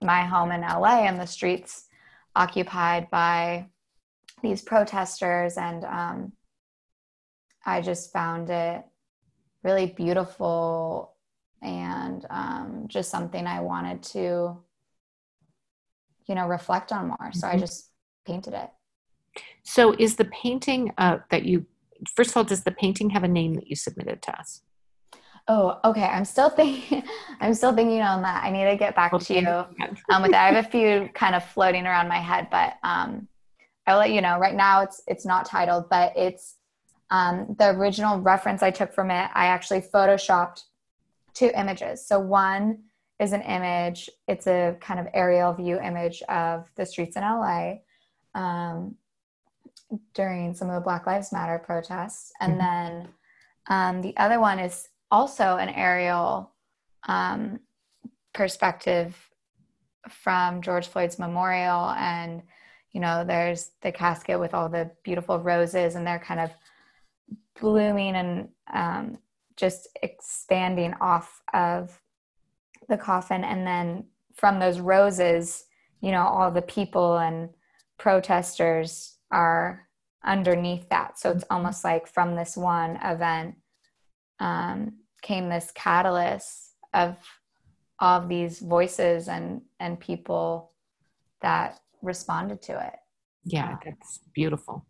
my 0.00 0.22
home 0.22 0.50
in 0.52 0.62
LA 0.62 1.02
and 1.02 1.20
the 1.20 1.26
streets 1.26 1.88
occupied 2.34 3.10
by 3.10 3.66
these 4.42 4.62
protesters. 4.62 5.58
And 5.58 5.84
um, 5.84 6.32
I 7.66 7.82
just 7.82 8.12
found 8.12 8.48
it 8.48 8.82
really 9.62 9.86
beautiful 9.86 11.14
and 11.62 12.26
um, 12.30 12.84
just 12.88 13.10
something 13.10 13.46
I 13.46 13.60
wanted 13.60 14.02
to, 14.04 14.58
you 16.26 16.34
know, 16.34 16.46
reflect 16.48 16.92
on 16.92 17.08
more. 17.08 17.30
So 17.32 17.46
mm-hmm. 17.46 17.56
I 17.56 17.60
just 17.60 17.90
painted 18.26 18.54
it. 18.54 18.70
So 19.62 19.94
is 19.98 20.16
the 20.16 20.24
painting 20.26 20.92
uh, 20.98 21.18
that 21.30 21.44
you, 21.44 21.66
first 22.14 22.30
of 22.30 22.36
all, 22.36 22.44
does 22.44 22.64
the 22.64 22.72
painting 22.72 23.10
have 23.10 23.24
a 23.24 23.28
name 23.28 23.54
that 23.54 23.68
you 23.68 23.76
submitted 23.76 24.22
to 24.22 24.38
us? 24.38 24.62
Oh, 25.48 25.78
okay. 25.84 26.04
I'm 26.04 26.24
still 26.24 26.48
thinking. 26.58 27.02
I'm 27.40 27.54
still 27.54 27.74
thinking 27.74 28.00
on 28.00 28.22
that. 28.22 28.44
I 28.44 28.50
need 28.50 28.70
to 28.70 28.76
get 28.76 28.94
back 28.96 29.12
okay. 29.12 29.40
to 29.40 29.40
you 29.40 29.48
um, 30.10 30.22
with 30.22 30.30
that. 30.32 30.48
I 30.48 30.52
have 30.52 30.64
a 30.64 30.68
few 30.68 31.10
kind 31.14 31.34
of 31.34 31.44
floating 31.44 31.86
around 31.86 32.08
my 32.08 32.18
head, 32.18 32.48
but 32.50 32.74
um, 32.82 33.28
I'll 33.86 33.98
let 33.98 34.12
you 34.12 34.20
know. 34.20 34.38
Right 34.38 34.54
now, 34.54 34.82
it's 34.82 35.02
it's 35.06 35.26
not 35.26 35.46
titled, 35.46 35.88
but 35.90 36.12
it's 36.16 36.56
um, 37.10 37.56
the 37.58 37.70
original 37.70 38.20
reference 38.20 38.62
I 38.62 38.70
took 38.70 38.92
from 38.92 39.10
it. 39.10 39.30
I 39.34 39.46
actually 39.46 39.80
photoshopped 39.80 40.64
two 41.34 41.50
images. 41.56 42.06
So 42.06 42.18
one 42.20 42.80
is 43.18 43.32
an 43.32 43.42
image. 43.42 44.08
It's 44.28 44.46
a 44.46 44.76
kind 44.80 45.00
of 45.00 45.06
aerial 45.12 45.52
view 45.52 45.78
image 45.80 46.22
of 46.22 46.68
the 46.76 46.86
streets 46.86 47.16
in 47.16 47.22
LA 47.22 47.74
um, 48.34 48.94
during 50.14 50.54
some 50.54 50.68
of 50.68 50.74
the 50.74 50.80
Black 50.80 51.06
Lives 51.06 51.32
Matter 51.32 51.58
protests, 51.58 52.32
and 52.40 52.52
mm-hmm. 52.52 52.60
then 52.60 53.08
um, 53.66 54.02
the 54.02 54.16
other 54.16 54.40
one 54.40 54.58
is 54.58 54.88
also 55.10 55.56
an 55.56 55.68
aerial 55.68 56.52
um, 57.08 57.60
perspective 58.32 59.16
from 60.08 60.62
George 60.62 60.86
Floyd's 60.86 61.18
memorial. 61.18 61.90
And, 61.90 62.42
you 62.92 63.00
know, 63.00 63.24
there's 63.24 63.70
the 63.82 63.92
casket 63.92 64.38
with 64.38 64.54
all 64.54 64.68
the 64.68 64.90
beautiful 65.02 65.38
roses, 65.38 65.94
and 65.94 66.06
they're 66.06 66.18
kind 66.18 66.40
of 66.40 66.50
blooming 67.60 68.16
and 68.16 68.48
um, 68.72 69.18
just 69.56 69.88
expanding 70.02 70.94
off 71.00 71.42
of 71.52 72.00
the 72.88 72.96
coffin. 72.96 73.44
And 73.44 73.66
then 73.66 74.04
from 74.34 74.58
those 74.58 74.80
roses, 74.80 75.64
you 76.00 76.10
know, 76.10 76.22
all 76.22 76.50
the 76.50 76.62
people 76.62 77.18
and 77.18 77.50
protesters 77.98 79.16
are 79.30 79.86
underneath 80.24 80.88
that. 80.88 81.18
So 81.18 81.30
it's 81.30 81.44
almost 81.50 81.84
like 81.84 82.06
from 82.06 82.36
this 82.36 82.56
one 82.56 82.98
event, 83.02 83.56
um, 84.38 84.94
came 85.22 85.48
this 85.48 85.70
catalyst 85.74 86.74
of 86.94 87.16
all 87.98 88.20
of 88.20 88.28
these 88.28 88.58
voices 88.60 89.28
and 89.28 89.60
and 89.78 90.00
people 90.00 90.72
that 91.42 91.80
responded 92.02 92.62
to 92.62 92.72
it 92.72 92.94
yeah 93.44 93.76
that's 93.84 94.20
beautiful 94.34 94.86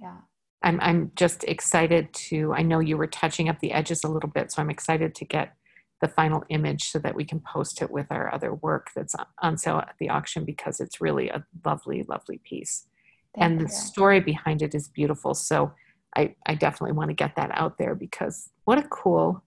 yeah 0.00 0.18
i'm 0.62 0.78
i'm 0.80 1.12
just 1.14 1.44
excited 1.44 2.12
to 2.12 2.52
i 2.54 2.62
know 2.62 2.80
you 2.80 2.96
were 2.96 3.06
touching 3.06 3.48
up 3.48 3.58
the 3.60 3.72
edges 3.72 4.04
a 4.04 4.08
little 4.08 4.30
bit 4.30 4.50
so 4.50 4.62
i'm 4.62 4.70
excited 4.70 5.14
to 5.14 5.24
get 5.24 5.54
the 6.00 6.08
final 6.08 6.44
image 6.48 6.90
so 6.90 6.98
that 6.98 7.16
we 7.16 7.24
can 7.24 7.40
post 7.40 7.82
it 7.82 7.90
with 7.90 8.06
our 8.10 8.32
other 8.32 8.54
work 8.54 8.88
that's 8.94 9.16
on 9.42 9.58
sale 9.58 9.78
at 9.78 9.94
the 9.98 10.08
auction 10.08 10.44
because 10.44 10.80
it's 10.80 11.00
really 11.00 11.28
a 11.28 11.44
lovely 11.64 12.04
lovely 12.08 12.38
piece 12.44 12.86
Thank 13.34 13.44
and 13.44 13.60
you. 13.60 13.66
the 13.66 13.72
story 13.72 14.20
behind 14.20 14.62
it 14.62 14.74
is 14.74 14.88
beautiful 14.88 15.34
so 15.34 15.72
I, 16.16 16.34
I 16.46 16.54
definitely 16.54 16.96
want 16.96 17.10
to 17.10 17.14
get 17.14 17.36
that 17.36 17.50
out 17.52 17.76
there 17.76 17.94
because 17.94 18.50
what 18.64 18.78
a 18.78 18.82
cool 18.82 19.42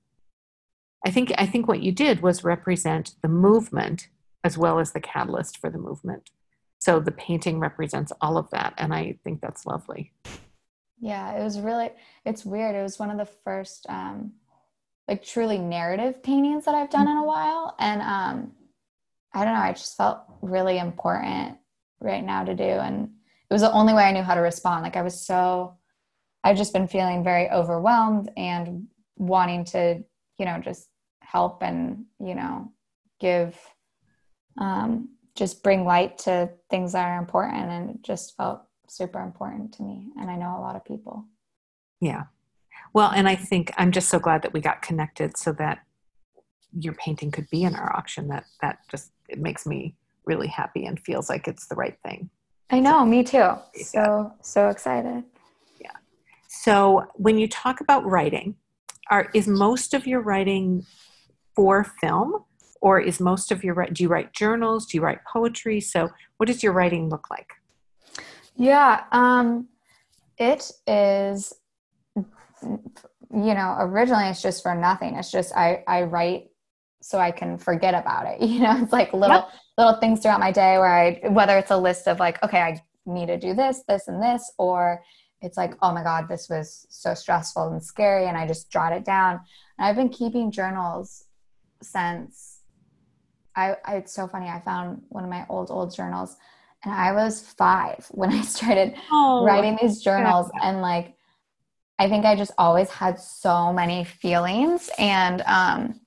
I 1.06 1.10
think 1.10 1.32
I 1.38 1.46
think 1.46 1.68
what 1.68 1.82
you 1.82 1.92
did 1.92 2.22
was 2.22 2.44
represent 2.44 3.16
the 3.22 3.28
movement 3.28 4.08
as 4.44 4.58
well 4.58 4.80
as 4.80 4.92
the 4.92 5.00
catalyst 5.00 5.58
for 5.58 5.70
the 5.70 5.78
movement. 5.78 6.30
So 6.80 7.00
the 7.00 7.12
painting 7.12 7.60
represents 7.60 8.12
all 8.22 8.38
of 8.38 8.50
that, 8.52 8.74
and 8.78 8.94
I 8.94 9.18
think 9.24 9.42
that's 9.42 9.66
lovely. 9.66 10.14
Yeah, 11.02 11.38
it 11.38 11.44
was 11.44 11.60
really. 11.60 11.90
It's 12.26 12.46
weird. 12.46 12.76
It 12.76 12.84
was 12.84 13.00
one 13.00 13.10
of 13.10 13.18
the 13.18 13.26
first, 13.44 13.86
um, 13.90 14.34
like, 15.08 15.24
truly 15.24 15.58
narrative 15.58 16.22
paintings 16.24 16.66
that 16.66 16.76
I've 16.76 16.92
done 16.92 17.08
in 17.08 17.18
a 17.18 17.26
while, 17.26 17.76
and 17.80 18.02
um, 18.02 18.52
I 19.34 19.44
don't 19.44 19.56
know. 19.56 19.60
I 19.60 19.74
just 19.74 19.98
felt 19.98 20.20
really 20.42 20.78
important 20.78 21.58
right 22.00 22.24
now 22.24 22.44
to 22.44 22.54
do, 22.56 22.64
and 22.64 23.10
it 23.50 23.54
was 23.54 23.62
the 23.62 23.72
only 23.74 23.94
way 23.94 24.04
I 24.04 24.12
knew 24.12 24.22
how 24.22 24.36
to 24.36 24.42
respond. 24.42 24.84
Like, 24.84 24.96
I 24.96 25.02
was 25.02 25.26
so. 25.26 25.78
I've 26.44 26.58
just 26.58 26.74
been 26.74 26.88
feeling 26.88 27.24
very 27.24 27.50
overwhelmed 27.50 28.32
and 28.36 28.88
wanting 29.18 29.66
to, 29.66 30.04
you 30.40 30.46
know, 30.46 30.60
just 30.60 30.88
help 31.32 31.64
and 31.64 32.06
you 32.20 32.36
know 32.36 32.72
give 33.20 33.58
um, 34.58 35.10
just 35.36 35.64
bring 35.64 35.86
light 35.86 36.18
to 36.18 36.50
things 36.70 36.92
that 36.92 37.08
are 37.08 37.20
important 37.20 37.70
and 37.70 37.90
it 37.92 38.02
just 38.04 38.36
felt 38.36 38.64
super 38.92 39.22
important 39.22 39.74
to 39.74 39.84
me 39.84 40.10
and 40.20 40.30
i 40.30 40.36
know 40.36 40.58
a 40.58 40.62
lot 40.62 40.76
of 40.76 40.84
people. 40.84 41.26
Yeah. 42.02 42.24
Well 42.94 43.12
and 43.16 43.28
i 43.28 43.36
think 43.36 43.72
i'm 43.78 43.92
just 43.92 44.10
so 44.10 44.20
glad 44.20 44.42
that 44.42 44.54
we 44.54 44.60
got 44.60 44.82
connected 44.82 45.38
so 45.38 45.54
that 45.54 45.80
your 46.78 46.94
painting 46.94 47.32
could 47.32 47.50
be 47.50 47.64
in 47.64 47.76
our 47.76 47.96
auction. 47.96 48.28
That 48.28 48.46
that 48.62 48.80
just 48.90 49.12
it 49.30 49.40
makes 49.40 49.66
me 49.66 49.96
really 50.26 50.48
happy 50.48 50.86
and 50.86 51.00
feels 51.00 51.30
like 51.30 51.48
it's 51.48 51.68
the 51.68 51.76
right 51.76 51.98
thing. 52.06 52.30
I 52.70 52.80
know 52.80 53.00
so, 53.00 53.06
me 53.06 53.24
too. 53.24 53.52
So 53.84 54.34
so 54.42 54.70
excited. 54.70 55.24
Yeah. 55.80 55.92
So 56.48 57.06
when 57.16 57.38
you 57.38 57.48
talk 57.48 57.82
about 57.82 58.06
writing 58.06 58.56
are 59.10 59.30
is 59.34 59.48
most 59.48 59.94
of 59.94 60.08
your 60.08 60.22
writing 60.22 60.86
for 61.56 61.84
film 62.00 62.46
or 62.82 63.00
is 63.00 63.20
most 63.20 63.52
of 63.52 63.64
your 63.64 63.86
do 63.92 64.04
you 64.04 64.10
write 64.10 64.34
journals? 64.34 64.86
Do 64.86 64.98
you 64.98 65.02
write 65.02 65.20
poetry? 65.32 65.82
So 65.82 66.10
what 66.38 66.48
does 66.48 66.64
your 66.64 66.74
writing 66.74 67.10
look 67.10 67.30
like 67.30 67.54
yeah 68.62 69.04
um 69.12 69.68
it 70.38 70.72
is 70.88 71.54
you 72.54 73.54
know 73.54 73.76
originally 73.80 74.26
it's 74.26 74.42
just 74.42 74.62
for 74.62 74.76
nothing 74.76 75.16
it's 75.16 75.32
just 75.32 75.56
i 75.56 75.84
i 75.88 76.04
write 76.04 76.50
so 77.02 77.18
i 77.18 77.32
can 77.32 77.58
forget 77.58 77.94
about 77.94 78.26
it 78.28 78.42
you 78.48 78.60
know 78.60 78.82
it's 78.82 78.94
like 78.94 79.14
little 79.14 79.38
yep. 79.38 79.50
little 79.78 80.00
things 80.00 80.22
throughout 80.22 80.40
my 80.40 80.52
day 80.52 80.78
where 80.78 80.94
i 80.94 81.20
whether 81.30 81.58
it's 81.58 81.72
a 81.72 81.78
list 81.78 82.08
of 82.08 82.20
like 82.20 82.42
okay 82.44 82.60
i 82.60 82.82
need 83.06 83.28
to 83.28 83.38
do 83.38 83.54
this 83.54 83.84
this 83.88 84.08
and 84.08 84.22
this 84.22 84.52
or 84.58 85.02
it's 85.42 85.58
like 85.58 85.74
oh 85.82 85.92
my 85.92 86.04
god 86.04 86.28
this 86.30 86.48
was 86.50 86.86
so 86.90 87.14
stressful 87.14 87.70
and 87.70 87.84
scary 87.84 88.28
and 88.28 88.38
i 88.38 88.46
just 88.46 88.72
jot 88.72 88.94
it 88.94 89.04
down 89.04 89.40
and 89.80 89.88
i've 89.88 89.96
been 89.96 90.10
keeping 90.10 90.52
journals 90.52 91.26
since 91.82 92.60
I, 93.56 93.76
I, 93.86 93.96
it's 93.98 94.14
so 94.14 94.28
funny. 94.28 94.48
I 94.48 94.60
found 94.60 95.02
one 95.10 95.24
of 95.24 95.30
my 95.30 95.46
old 95.50 95.72
old 95.72 95.94
journals, 95.94 96.38
and 96.84 96.94
I 96.94 97.12
was 97.14 97.42
five 97.42 98.08
when 98.12 98.32
I 98.32 98.42
started 98.58 98.96
oh, 99.12 99.46
writing 99.46 99.78
these 99.82 100.02
journals, 100.02 100.50
yeah. 100.56 100.70
and 100.70 100.82
like 100.82 101.16
I 102.00 102.10
think 102.10 102.26
I 102.26 102.36
just 102.36 102.52
always 102.58 102.90
had 102.90 103.20
so 103.20 103.72
many 103.72 104.04
feelings. 104.04 104.90
And 104.98 105.42
um, 105.42 106.00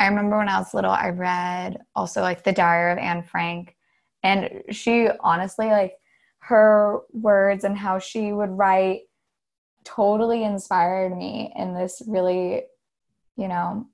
I 0.00 0.08
remember 0.08 0.36
when 0.36 0.48
I 0.48 0.58
was 0.58 0.74
little, 0.74 0.90
I 0.90 1.10
read 1.10 1.78
also 1.94 2.22
like 2.22 2.42
the 2.42 2.52
Diary 2.52 2.92
of 2.92 2.98
Anne 2.98 3.22
Frank, 3.22 3.76
and 4.22 4.62
she 4.70 5.08
honestly 5.20 5.68
like 5.68 5.94
her 6.40 7.00
words 7.12 7.64
and 7.64 7.76
how 7.76 7.98
she 7.98 8.32
would 8.32 8.50
write 8.50 9.02
totally 9.84 10.44
inspired 10.44 11.16
me 11.16 11.52
in 11.56 11.74
this 11.74 12.02
really, 12.06 12.62
you 13.36 13.48
know, 13.48 13.86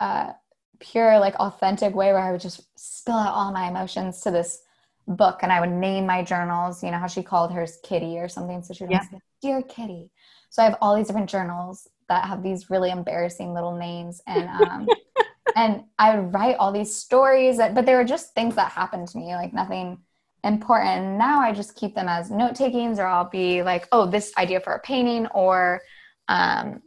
uh, 0.00 0.32
pure, 0.80 1.18
like 1.18 1.34
authentic 1.36 1.94
way 1.94 2.12
where 2.12 2.22
I 2.22 2.32
would 2.32 2.40
just 2.40 2.62
spill 2.76 3.14
out 3.14 3.34
all 3.34 3.52
my 3.52 3.68
emotions 3.68 4.20
to 4.20 4.30
this 4.30 4.62
book 5.08 5.40
and 5.42 5.52
I 5.52 5.60
would 5.60 5.70
name 5.70 6.06
my 6.06 6.22
journals, 6.22 6.82
you 6.82 6.90
know, 6.90 6.98
how 6.98 7.06
she 7.06 7.22
called 7.22 7.52
hers 7.52 7.78
Kitty 7.82 8.18
or 8.18 8.28
something. 8.28 8.62
So 8.62 8.74
she 8.74 8.84
would 8.84 8.90
yeah. 8.90 9.02
say, 9.02 9.20
Dear 9.40 9.62
Kitty. 9.62 10.10
So 10.50 10.62
I 10.62 10.66
have 10.66 10.78
all 10.80 10.96
these 10.96 11.06
different 11.06 11.30
journals 11.30 11.88
that 12.08 12.24
have 12.24 12.42
these 12.42 12.70
really 12.70 12.90
embarrassing 12.90 13.52
little 13.52 13.76
names. 13.76 14.20
And, 14.26 14.48
um, 14.48 14.88
and 15.56 15.84
I 15.98 16.16
would 16.16 16.32
write 16.32 16.56
all 16.56 16.72
these 16.72 16.94
stories, 16.94 17.58
that, 17.58 17.74
but 17.74 17.86
they 17.86 17.94
were 17.94 18.04
just 18.04 18.34
things 18.34 18.54
that 18.56 18.72
happened 18.72 19.08
to 19.08 19.18
me, 19.18 19.34
like 19.34 19.52
nothing 19.52 19.98
important. 20.44 20.88
And 20.88 21.18
now 21.18 21.40
I 21.40 21.52
just 21.52 21.76
keep 21.76 21.94
them 21.94 22.08
as 22.08 22.30
note 22.30 22.54
takings, 22.54 22.98
or 22.98 23.06
I'll 23.06 23.28
be 23.28 23.62
like, 23.62 23.88
oh, 23.92 24.06
this 24.06 24.32
idea 24.38 24.60
for 24.60 24.74
a 24.74 24.80
painting, 24.80 25.26
or 25.28 25.80
um, 26.28 26.82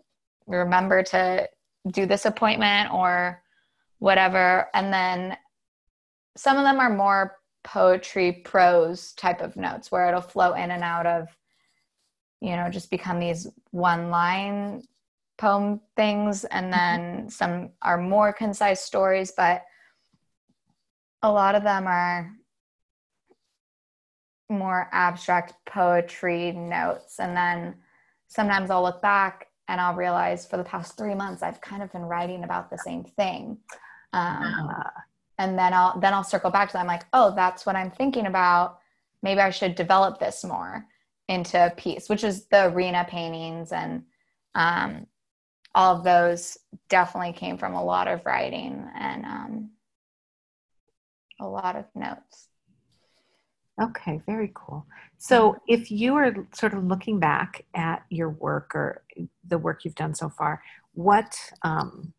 remember 0.47 1.03
to 1.03 1.47
do 1.91 2.05
this 2.05 2.25
appointment 2.25 2.93
or 2.93 3.41
whatever. 3.99 4.67
And 4.73 4.91
then 4.91 5.38
some 6.36 6.58
of 6.58 6.63
them 6.63 6.79
are 6.79 6.93
more 6.93 7.38
poetry 7.63 8.32
prose 8.32 9.13
type 9.13 9.41
of 9.41 9.56
notes 9.56 9.91
where 9.91 10.08
it'll 10.08 10.22
flow 10.22 10.54
in 10.54 10.72
and 10.72 10.84
out 10.84 11.06
of, 11.06 11.28
you 12.41 12.56
know, 12.56 12.69
just 12.69 12.89
become 12.89 13.19
these 13.19 13.48
one 13.72 14.10
line 14.10 14.84
poem 15.38 15.82
things. 15.95 16.45
And 16.45 16.72
mm-hmm. 16.72 17.17
then 17.17 17.30
some 17.30 17.69
are 17.82 17.98
more 17.98 18.34
concise 18.34 18.82
stories, 18.82 19.34
but 19.36 19.63
a 21.22 21.32
lot 21.32 21.56
of 21.56 21.63
them 21.63 21.88
are 21.88 22.32
more 24.50 24.89
abstract 24.91 25.54
poetry 25.65 26.52
notes. 26.52 27.19
And 27.19 27.36
then 27.36 27.76
sometimes 28.28 28.69
I'll 28.69 28.84
look 28.84 29.02
back 29.02 29.48
and 29.67 29.80
I'll 29.80 29.95
realize 29.95 30.45
for 30.45 30.58
the 30.58 30.63
past 30.63 30.98
three 30.98 31.13
months 31.13 31.43
I've 31.43 31.62
kind 31.62 31.84
of 31.84 31.91
been 31.91 32.02
writing 32.02 32.43
about 32.43 32.69
the 32.69 32.78
same 32.78 33.04
thing. 33.04 33.58
Um, 34.13 34.69
uh. 34.76 34.89
And 35.39 35.58
then 35.58 35.73
I'll 35.73 35.99
then 35.99 36.13
I'll 36.13 36.23
circle 36.23 36.52
back 36.52 36.69
to 36.69 36.73
that. 36.73 36.82
I'm 36.82 36.88
like, 36.88 37.06
oh, 37.13 37.34
that's 37.34 37.65
what 37.65 37.75
I'm 37.75 37.89
thinking 37.89 38.28
about. 38.28 38.80
Maybe 39.23 39.41
I 39.41 39.49
should 39.49 39.73
develop 39.73 40.19
this 40.19 40.43
more 40.43 40.86
into 41.28 41.65
a 41.65 41.71
piece, 41.71 42.10
which 42.10 42.23
is 42.23 42.45
the 42.47 42.65
arena 42.65 43.06
paintings 43.10 43.71
and 43.71 44.04
um, 44.54 45.08
all 45.75 45.97
of 45.97 46.04
those 46.04 46.58
definitely 46.89 47.34
came 47.34 47.58
from 47.58 47.73
a 47.73 47.84
lot 47.84 48.08
of 48.08 48.25
writing 48.25 48.86
and 48.95 49.25
um, 49.25 49.69
a 51.39 51.47
lot 51.47 51.75
of 51.75 51.86
notes. 51.95 52.47
Okay, 53.82 54.21
very 54.25 54.52
cool. 54.54 54.86
So, 55.19 55.58
if 55.67 55.89
you 55.89 56.15
are 56.15 56.34
sort 56.54 56.73
of 56.73 56.84
looking 56.84 57.17
back 57.19 57.63
at 57.73 58.04
your 58.10 58.30
work 58.30 58.75
or 58.75 59.04
the 59.47 59.58
work 59.58 59.86
you've 59.86 59.95
done 59.95 60.13
so 60.13 60.28
far, 60.28 60.62
what 60.93 61.38
um, 61.62 62.13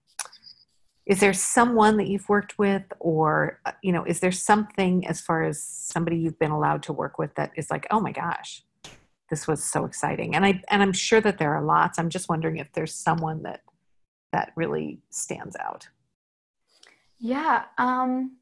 is 1.11 1.19
there 1.21 1.33
someone 1.33 1.97
that 1.97 2.09
you've 2.09 2.29
worked 2.29 2.59
with, 2.59 2.85
or 3.01 3.61
uh, 3.67 3.73
you 3.83 3.93
know, 3.93 4.05
is 4.05 4.21
there 4.21 4.33
something 4.51 5.07
as 5.07 5.21
far 5.21 5.43
as 5.43 5.63
somebody 5.63 6.17
you've 6.17 6.39
been 6.39 6.53
allowed 6.53 6.83
to 6.85 6.93
work 6.93 7.19
with 7.19 7.35
that 7.35 7.51
is 7.57 7.71
like, 7.71 7.87
oh 7.91 8.01
my 8.01 8.13
gosh, 8.13 8.63
this 9.29 9.49
was 9.49 9.63
so 9.63 9.85
exciting? 9.85 10.35
And 10.37 10.47
I 10.47 10.63
and 10.69 10.83
I'm 10.83 10.93
sure 10.93 11.21
that 11.21 11.39
there 11.39 11.53
are 11.55 11.65
lots. 11.65 11.99
I'm 11.99 12.11
just 12.11 12.29
wondering 12.29 12.59
if 12.59 12.73
there's 12.73 12.95
someone 12.95 13.43
that 13.43 13.63
that 14.33 14.53
really 14.55 15.01
stands 15.11 15.57
out. 15.57 15.89
Yeah. 17.19 17.65
Um, 17.77 18.37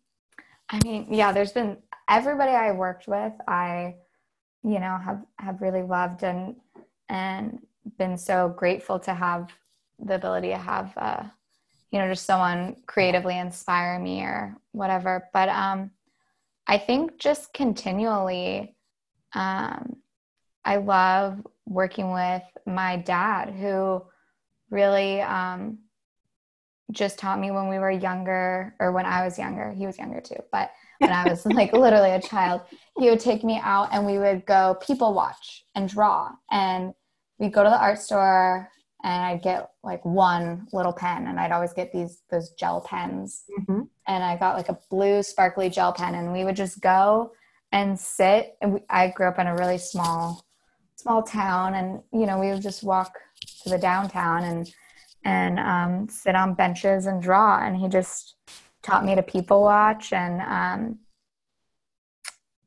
I 0.70 0.78
mean, 0.84 1.06
yeah, 1.10 1.32
there's 1.32 1.52
been 1.52 1.78
everybody 2.08 2.52
I 2.52 2.72
worked 2.72 3.08
with, 3.08 3.32
I, 3.48 3.96
you 4.62 4.78
know, 4.78 4.98
have, 5.04 5.24
have 5.38 5.62
really 5.62 5.82
loved 5.82 6.22
and, 6.22 6.56
and 7.08 7.60
been 7.98 8.18
so 8.18 8.48
grateful 8.50 8.98
to 9.00 9.14
have 9.14 9.50
the 9.98 10.14
ability 10.14 10.48
to 10.48 10.58
have, 10.58 10.92
uh, 10.96 11.22
you 11.90 11.98
know, 11.98 12.08
just 12.08 12.26
someone 12.26 12.76
creatively 12.86 13.38
inspire 13.38 13.98
me 13.98 14.22
or 14.22 14.56
whatever. 14.72 15.28
But, 15.32 15.48
um, 15.48 15.90
I 16.66 16.78
think 16.78 17.18
just 17.18 17.52
continually, 17.54 18.76
um, 19.34 19.96
I 20.64 20.76
love 20.76 21.46
working 21.66 22.12
with 22.12 22.42
my 22.66 22.96
dad 22.96 23.50
who 23.50 24.02
really, 24.70 25.22
um, 25.22 25.78
just 26.90 27.18
taught 27.18 27.38
me 27.38 27.50
when 27.50 27.68
we 27.68 27.78
were 27.78 27.90
younger 27.90 28.74
or 28.80 28.92
when 28.92 29.06
I 29.06 29.24
was 29.24 29.38
younger. 29.38 29.72
He 29.72 29.86
was 29.86 29.98
younger 29.98 30.20
too, 30.20 30.42
but 30.50 30.70
when 30.98 31.12
I 31.12 31.28
was 31.28 31.44
like 31.44 31.72
literally 31.74 32.12
a 32.12 32.20
child, 32.20 32.62
he 32.98 33.10
would 33.10 33.20
take 33.20 33.44
me 33.44 33.60
out 33.62 33.88
and 33.92 34.06
we 34.06 34.18
would 34.18 34.46
go 34.46 34.76
people 34.80 35.12
watch 35.14 35.64
and 35.74 35.88
draw. 35.88 36.32
And 36.50 36.94
we'd 37.38 37.52
go 37.52 37.62
to 37.62 37.70
the 37.70 37.80
art 37.80 37.98
store 37.98 38.68
and 39.04 39.24
I'd 39.24 39.42
get 39.42 39.70
like 39.84 40.04
one 40.04 40.66
little 40.72 40.92
pen 40.92 41.26
and 41.28 41.38
I'd 41.38 41.52
always 41.52 41.72
get 41.72 41.92
these 41.92 42.22
those 42.30 42.50
gel 42.50 42.80
pens. 42.80 43.44
Mm-hmm. 43.60 43.82
And 44.06 44.24
I 44.24 44.36
got 44.36 44.56
like 44.56 44.68
a 44.68 44.78
blue 44.90 45.22
sparkly 45.22 45.70
gel 45.70 45.92
pen 45.92 46.14
and 46.14 46.32
we 46.32 46.44
would 46.44 46.56
just 46.56 46.80
go 46.80 47.32
and 47.70 47.98
sit 47.98 48.56
and 48.60 48.74
we, 48.74 48.80
I 48.90 49.08
grew 49.08 49.28
up 49.28 49.38
in 49.38 49.46
a 49.46 49.56
really 49.56 49.78
small 49.78 50.44
small 50.96 51.22
town 51.22 51.74
and 51.74 52.02
you 52.12 52.26
know 52.26 52.40
we 52.40 52.48
would 52.48 52.62
just 52.62 52.82
walk 52.82 53.12
to 53.62 53.68
the 53.68 53.78
downtown 53.78 54.42
and 54.42 54.72
and 55.24 55.58
um, 55.58 56.08
sit 56.08 56.34
on 56.34 56.54
benches 56.54 57.06
and 57.06 57.22
draw. 57.22 57.64
And 57.64 57.76
he 57.76 57.88
just 57.88 58.36
taught 58.82 59.04
me 59.04 59.14
to 59.14 59.22
people 59.22 59.62
watch 59.62 60.12
and 60.12 60.40
um, 60.40 60.98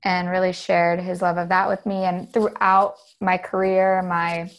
and 0.04 0.30
really 0.30 0.54
shared 0.54 1.00
his 1.00 1.22
love 1.22 1.38
of 1.38 1.50
that 1.50 1.68
with 1.68 1.86
me. 1.86 2.06
And 2.06 2.32
throughout 2.32 2.96
my 3.20 3.38
career, 3.38 4.02
my 4.02 4.50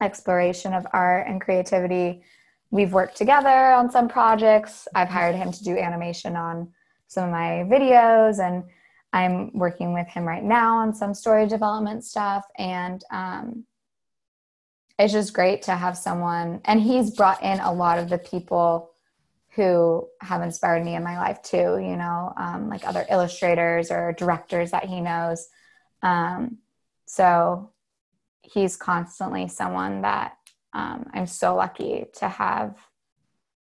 exploration 0.00 0.72
of 0.74 0.86
art 0.92 1.26
and 1.26 1.40
creativity, 1.40 2.22
we've 2.70 2.92
worked 2.92 3.16
together 3.16 3.72
on 3.72 3.90
some 3.90 4.08
projects. 4.08 4.86
I've 4.94 5.08
hired 5.08 5.34
him 5.34 5.52
to 5.52 5.64
do 5.64 5.76
animation 5.76 6.36
on 6.36 6.72
some 7.06 7.24
of 7.24 7.30
my 7.30 7.64
videos, 7.66 8.38
and 8.38 8.64
I'm 9.12 9.50
working 9.52 9.94
with 9.94 10.06
him 10.08 10.24
right 10.24 10.44
now 10.44 10.78
on 10.78 10.94
some 10.94 11.14
story 11.14 11.46
development 11.46 12.04
stuff. 12.04 12.44
And 12.58 13.02
um, 13.10 13.64
it's 14.98 15.12
just 15.12 15.32
great 15.32 15.62
to 15.62 15.72
have 15.72 15.96
someone 15.96 16.60
and 16.64 16.80
he's 16.80 17.10
brought 17.10 17.42
in 17.42 17.60
a 17.60 17.72
lot 17.72 17.98
of 17.98 18.08
the 18.08 18.18
people 18.18 18.90
who 19.50 20.06
have 20.20 20.42
inspired 20.42 20.84
me 20.84 20.94
in 20.94 21.02
my 21.02 21.18
life 21.18 21.40
too 21.42 21.78
you 21.80 21.96
know 21.96 22.32
um, 22.36 22.68
like 22.68 22.86
other 22.86 23.06
illustrators 23.10 23.90
or 23.90 24.12
directors 24.12 24.72
that 24.72 24.84
he 24.84 25.00
knows 25.00 25.48
um, 26.02 26.58
so 27.06 27.70
he's 28.50 28.76
constantly 28.76 29.48
someone 29.48 30.02
that 30.02 30.36
um, 30.74 31.06
i'm 31.14 31.26
so 31.26 31.54
lucky 31.54 32.06
to 32.14 32.28
have 32.28 32.76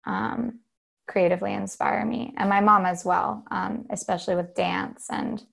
um, 0.05 0.59
creatively 1.07 1.53
inspire 1.53 2.05
me 2.05 2.33
and 2.37 2.49
my 2.49 2.59
mom 2.61 2.85
as 2.85 3.05
well 3.05 3.43
um, 3.51 3.85
especially 3.89 4.35
with 4.35 4.55
dance 4.55 5.07
and 5.09 5.43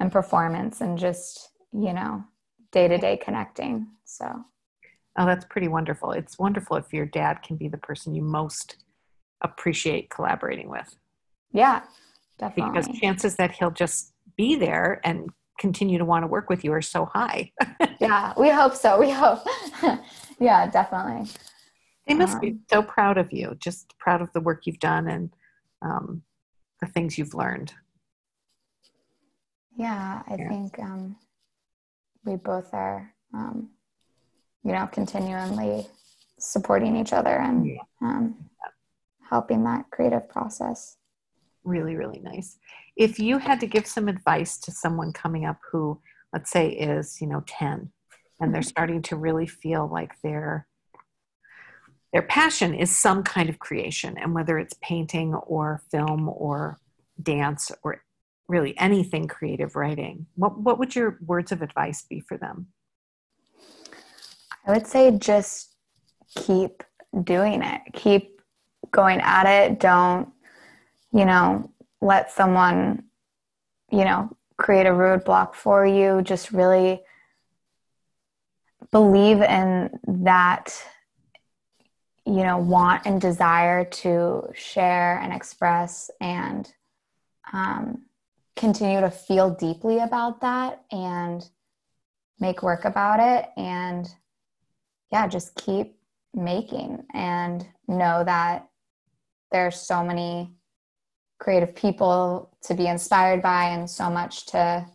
and 0.00 0.10
performance 0.10 0.80
and 0.80 0.98
just 0.98 1.50
you 1.72 1.92
know 1.92 2.24
day-to-day 2.72 3.16
connecting 3.16 3.86
so 4.04 4.44
Oh, 5.18 5.26
that's 5.26 5.44
pretty 5.44 5.68
wonderful. 5.68 6.12
It's 6.12 6.38
wonderful 6.38 6.76
if 6.76 6.92
your 6.92 7.04
dad 7.04 7.42
can 7.42 7.56
be 7.56 7.68
the 7.68 7.76
person 7.76 8.14
you 8.14 8.22
most 8.22 8.76
appreciate 9.42 10.08
collaborating 10.08 10.70
with. 10.70 10.96
Yeah, 11.52 11.82
definitely. 12.38 12.80
Because 12.80 12.98
chances 12.98 13.36
that 13.36 13.52
he'll 13.52 13.70
just 13.70 14.14
be 14.36 14.56
there 14.56 15.00
and 15.04 15.30
continue 15.62 15.96
to 15.96 16.04
want 16.04 16.24
to 16.24 16.26
work 16.26 16.50
with 16.50 16.64
you 16.64 16.72
are 16.72 16.82
so 16.82 17.06
high. 17.06 17.52
yeah, 18.00 18.34
we 18.36 18.50
hope 18.50 18.74
so. 18.74 18.98
We 18.98 19.10
hope. 19.10 19.46
yeah, 20.40 20.66
definitely. 20.66 21.30
They 22.08 22.14
must 22.14 22.34
um, 22.34 22.40
be 22.40 22.56
so 22.68 22.82
proud 22.82 23.16
of 23.16 23.32
you, 23.32 23.54
just 23.60 23.96
proud 23.96 24.20
of 24.20 24.32
the 24.32 24.40
work 24.40 24.66
you've 24.66 24.80
done 24.80 25.06
and 25.06 25.32
um, 25.80 26.22
the 26.80 26.86
things 26.86 27.16
you've 27.16 27.32
learned. 27.32 27.72
Yeah, 29.76 30.22
I 30.26 30.34
yeah. 30.36 30.48
think 30.48 30.78
um, 30.80 31.16
we 32.24 32.34
both 32.34 32.74
are. 32.74 33.14
Um, 33.32 33.70
you 34.64 34.72
know, 34.72 34.86
continually 34.92 35.86
supporting 36.38 36.96
each 36.96 37.12
other 37.12 37.36
and 37.36 37.78
um, 38.00 38.36
helping 39.28 39.64
that 39.64 39.90
creative 39.90 40.28
process. 40.28 40.96
Really, 41.64 41.96
really 41.96 42.20
nice. 42.20 42.58
If 42.96 43.18
you 43.18 43.38
had 43.38 43.60
to 43.60 43.66
give 43.66 43.86
some 43.86 44.08
advice 44.08 44.58
to 44.58 44.70
someone 44.70 45.12
coming 45.12 45.44
up 45.44 45.58
who, 45.70 46.00
let's 46.32 46.50
say, 46.50 46.68
is, 46.68 47.20
you 47.20 47.26
know, 47.26 47.42
10 47.46 47.90
and 48.40 48.52
they're 48.52 48.60
mm-hmm. 48.60 48.68
starting 48.68 49.02
to 49.02 49.16
really 49.16 49.46
feel 49.46 49.88
like 49.90 50.12
their 50.22 50.66
their 52.12 52.22
passion 52.22 52.74
is 52.74 52.94
some 52.94 53.22
kind 53.22 53.48
of 53.48 53.58
creation 53.58 54.18
and 54.18 54.34
whether 54.34 54.58
it's 54.58 54.74
painting 54.82 55.32
or 55.32 55.80
film 55.90 56.28
or 56.28 56.78
dance 57.22 57.70
or 57.82 58.02
really 58.48 58.76
anything 58.78 59.26
creative 59.26 59.76
writing 59.76 60.26
what 60.34 60.58
what 60.58 60.78
would 60.78 60.94
your 60.94 61.18
words 61.24 61.52
of 61.52 61.62
advice 61.62 62.04
be 62.10 62.20
for 62.20 62.36
them 62.36 62.66
I 64.66 64.72
would 64.72 64.86
say 64.86 65.10
just 65.18 65.74
keep 66.34 66.82
doing 67.24 67.62
it. 67.62 67.80
Keep 67.92 68.40
going 68.90 69.20
at 69.20 69.46
it. 69.46 69.80
Don't, 69.80 70.28
you 71.12 71.24
know, 71.24 71.70
let 72.02 72.32
someone, 72.32 73.04
you 73.90 74.04
know, 74.04 74.36
create 74.58 74.86
a 74.86 74.90
roadblock 74.90 75.54
for 75.54 75.86
you. 75.86 76.20
Just 76.22 76.52
really 76.52 77.00
believe 78.90 79.40
in 79.40 79.88
that, 80.06 80.76
you 82.26 82.42
know, 82.42 82.58
want 82.58 83.06
and 83.06 83.20
desire 83.20 83.84
to 83.84 84.48
share 84.52 85.18
and 85.20 85.32
express 85.32 86.10
and 86.20 86.70
um, 87.52 88.02
continue 88.56 89.00
to 89.00 89.10
feel 89.10 89.50
deeply 89.50 90.00
about 90.00 90.40
that 90.40 90.82
and 90.90 91.48
make 92.40 92.62
work 92.62 92.84
about 92.84 93.20
it 93.20 93.48
and 93.56 94.08
yeah, 95.12 95.28
just 95.28 95.54
keep 95.54 95.96
making 96.34 97.04
and 97.14 97.66
know 97.86 98.24
that 98.24 98.68
there's 99.52 99.76
so 99.76 100.02
many 100.02 100.50
creative 101.42 101.74
people 101.74 102.48
to 102.62 102.72
be 102.72 102.86
inspired 102.86 103.42
by 103.42 103.64
and 103.64 103.90
so 103.90 104.08
much 104.08 104.46
to 104.46 104.86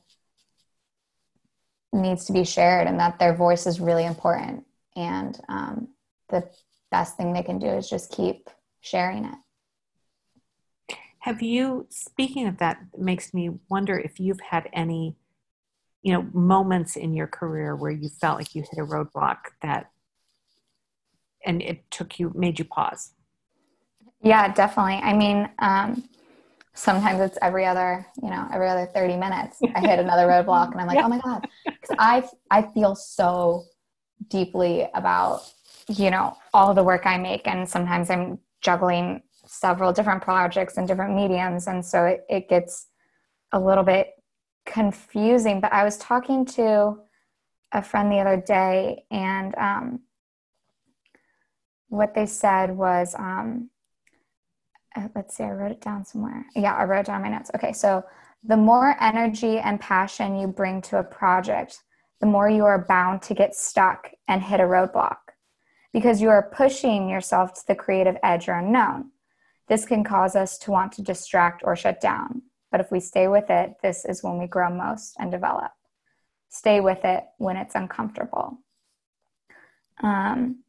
needs 1.91 2.23
to 2.23 2.31
be 2.31 2.45
shared 2.45 2.87
and 2.87 2.97
that 3.01 3.19
their 3.19 3.35
voice 3.35 3.67
is 3.67 3.81
really 3.81 4.05
important. 4.05 4.63
And 4.95 5.37
um, 5.49 5.89
the 6.29 6.47
best 6.89 7.17
thing 7.17 7.33
they 7.33 7.43
can 7.43 7.59
do 7.59 7.67
is 7.67 7.89
just 7.89 8.11
keep 8.11 8.49
sharing 8.79 9.25
it. 9.25 9.35
Have 11.19 11.41
you 11.41 11.87
speaking 11.89 12.47
of 12.47 12.59
that 12.59 12.77
makes 12.97 13.33
me 13.33 13.49
wonder 13.69 13.99
if 13.99 14.17
you've 14.17 14.39
had 14.39 14.69
any 14.71 15.17
you 16.01 16.13
know 16.13 16.29
moments 16.31 16.95
in 16.95 17.13
your 17.13 17.27
career 17.27 17.75
where 17.75 17.91
you 17.91 18.07
felt 18.07 18.37
like 18.37 18.55
you 18.55 18.61
hit 18.61 18.79
a 18.79 18.85
roadblock 18.85 19.37
that 19.61 19.91
and 21.45 21.61
it 21.61 21.91
took 21.91 22.19
you 22.19 22.31
made 22.33 22.57
you 22.57 22.63
pause? 22.63 23.11
Yeah 24.21 24.53
definitely. 24.53 25.01
I 25.03 25.13
mean 25.13 25.49
um, 25.59 26.07
sometimes 26.77 27.19
it's 27.19 27.37
every 27.41 27.65
other 27.65 28.05
you 28.21 28.29
know 28.29 28.47
every 28.53 28.69
other 28.69 28.85
30 28.93 29.17
minutes 29.17 29.59
i 29.75 29.79
hit 29.79 29.99
another 29.99 30.27
roadblock 30.31 30.71
and 30.71 30.79
i'm 30.79 30.87
like 30.87 30.97
yeah. 30.97 31.05
oh 31.05 31.09
my 31.09 31.19
god 31.19 31.47
because 31.65 31.95
i 31.97 32.23
i 32.51 32.61
feel 32.61 32.95
so 32.95 33.63
deeply 34.29 34.87
about 34.93 35.41
you 35.89 36.11
know 36.11 36.37
all 36.53 36.73
the 36.73 36.83
work 36.83 37.05
i 37.05 37.17
make 37.17 37.47
and 37.47 37.67
sometimes 37.67 38.09
i'm 38.09 38.37
juggling 38.61 39.21
several 39.45 39.91
different 39.91 40.21
projects 40.21 40.77
and 40.77 40.87
different 40.87 41.15
mediums 41.15 41.67
and 41.67 41.83
so 41.83 42.05
it, 42.05 42.25
it 42.29 42.49
gets 42.49 42.87
a 43.53 43.59
little 43.59 43.83
bit 43.83 44.11
confusing 44.65 45.59
but 45.59 45.73
i 45.73 45.83
was 45.83 45.97
talking 45.97 46.45
to 46.45 46.95
a 47.71 47.81
friend 47.81 48.11
the 48.11 48.19
other 48.19 48.37
day 48.37 49.03
and 49.09 49.55
um, 49.55 49.99
what 51.89 52.13
they 52.13 52.25
said 52.25 52.75
was 52.75 53.15
um, 53.17 53.69
let's 55.15 55.35
see 55.35 55.43
i 55.43 55.51
wrote 55.51 55.71
it 55.71 55.81
down 55.81 56.03
somewhere 56.05 56.45
yeah 56.55 56.75
i 56.75 56.83
wrote 56.83 57.05
down 57.05 57.21
my 57.21 57.29
notes 57.29 57.51
okay 57.55 57.73
so 57.73 58.03
the 58.43 58.57
more 58.57 58.95
energy 59.01 59.57
and 59.59 59.79
passion 59.79 60.37
you 60.39 60.47
bring 60.47 60.81
to 60.81 60.99
a 60.99 61.03
project 61.03 61.83
the 62.19 62.25
more 62.25 62.49
you 62.49 62.65
are 62.65 62.85
bound 62.87 63.21
to 63.21 63.33
get 63.33 63.55
stuck 63.55 64.11
and 64.27 64.41
hit 64.41 64.59
a 64.59 64.63
roadblock 64.63 65.17
because 65.93 66.21
you 66.21 66.29
are 66.29 66.51
pushing 66.53 67.09
yourself 67.09 67.53
to 67.53 67.67
the 67.67 67.75
creative 67.75 68.17
edge 68.23 68.47
or 68.47 68.53
unknown. 68.53 69.11
This 69.67 69.85
can 69.85 70.03
cause 70.03 70.35
us 70.35 70.57
to 70.59 70.71
want 70.71 70.91
to 70.93 71.01
distract 71.01 71.61
or 71.63 71.75
shut 71.75 72.01
down. 72.01 72.43
But 72.71 72.81
if 72.81 72.91
we 72.91 72.99
stay 72.99 73.27
with 73.27 73.49
it, 73.49 73.75
this 73.81 74.05
is 74.05 74.23
when 74.23 74.37
we 74.37 74.47
grow 74.47 74.69
most 74.69 75.15
and 75.19 75.31
develop. 75.31 75.71
Stay 76.49 76.81
with 76.81 77.03
it 77.03 77.23
when 77.37 77.57
it's 77.57 77.75
uncomfortable. 77.75 78.59
Um, 80.03 80.63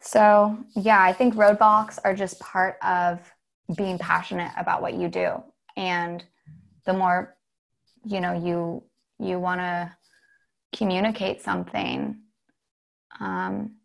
so, 0.00 0.58
yeah, 0.76 1.02
I 1.02 1.12
think 1.12 1.34
roadblocks 1.34 1.98
are 2.04 2.14
just 2.14 2.40
part 2.40 2.76
of 2.82 3.20
being 3.76 3.98
passionate 3.98 4.52
about 4.56 4.82
what 4.82 4.94
you 4.94 5.08
do. 5.08 5.42
And 5.76 6.24
the 6.84 6.92
more, 6.92 7.36
you 8.04 8.20
know, 8.20 8.32
you 8.32 8.82
you 9.18 9.38
want 9.38 9.60
to 9.60 9.92
communicate 10.76 11.40
something, 11.40 12.18
um, 13.20 13.76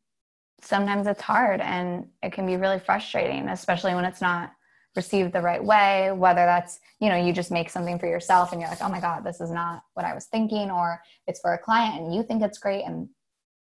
sometimes 0.61 1.07
it's 1.07 1.21
hard 1.21 1.61
and 1.61 2.07
it 2.21 2.33
can 2.33 2.45
be 2.45 2.57
really 2.57 2.79
frustrating, 2.79 3.47
especially 3.47 3.93
when 3.93 4.05
it's 4.05 4.21
not 4.21 4.51
received 4.95 5.31
the 5.31 5.41
right 5.41 5.63
way. 5.63 6.11
Whether 6.11 6.45
that's, 6.45 6.79
you 6.99 7.09
know, 7.09 7.15
you 7.15 7.31
just 7.31 7.51
make 7.51 7.69
something 7.69 7.99
for 7.99 8.07
yourself 8.07 8.51
and 8.51 8.59
you're 8.59 8.69
like, 8.69 8.81
oh 8.81 8.89
my 8.89 8.99
God, 8.99 9.23
this 9.23 9.39
is 9.39 9.51
not 9.51 9.83
what 9.93 10.05
I 10.05 10.13
was 10.13 10.25
thinking, 10.25 10.71
or 10.71 10.99
it's 11.27 11.39
for 11.39 11.53
a 11.53 11.59
client 11.59 12.01
and 12.01 12.13
you 12.13 12.23
think 12.23 12.41
it's 12.41 12.57
great 12.57 12.83
and 12.83 13.07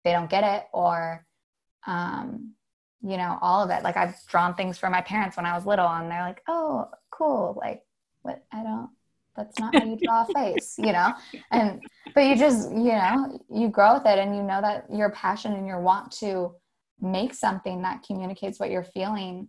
they 0.04 0.12
don't 0.12 0.30
get 0.30 0.44
it, 0.44 0.66
or, 0.74 1.26
um, 1.86 2.54
you 3.04 3.18
know, 3.18 3.38
all 3.42 3.64
of 3.64 3.70
it. 3.70 3.84
Like 3.84 3.98
I've 3.98 4.16
drawn 4.28 4.54
things 4.54 4.78
for 4.78 4.90
my 4.90 5.02
parents 5.02 5.38
when 5.38 5.46
I 5.46 5.56
was 5.56 5.66
little 5.66 5.88
and 5.88 6.10
they're 6.10 6.22
like, 6.22 6.42
oh, 6.48 6.90
cool. 7.12 7.58
Like, 7.60 7.82
what? 8.22 8.44
I 8.54 8.64
don't, 8.64 8.90
that's 9.36 9.60
not 9.60 9.76
how 9.76 9.86
you 9.86 9.98
draw 9.98 10.26
a 10.28 10.34
face 10.34 10.76
you 10.78 10.92
know 10.92 11.14
and 11.52 11.82
but 12.14 12.26
you 12.26 12.36
just 12.36 12.70
you 12.72 12.92
know 12.92 13.40
you 13.50 13.70
grow 13.70 13.96
with 13.96 14.06
it 14.06 14.20
and 14.20 14.36
you 14.36 14.44
know 14.44 14.62
that 14.62 14.86
your 14.92 15.10
passion 15.12 15.54
and 15.54 15.66
your 15.66 15.80
want 15.80 16.12
to 16.12 16.54
make 17.00 17.34
something 17.34 17.82
that 17.82 18.04
communicates 18.04 18.60
what 18.60 18.70
you're 18.70 18.84
feeling 18.84 19.48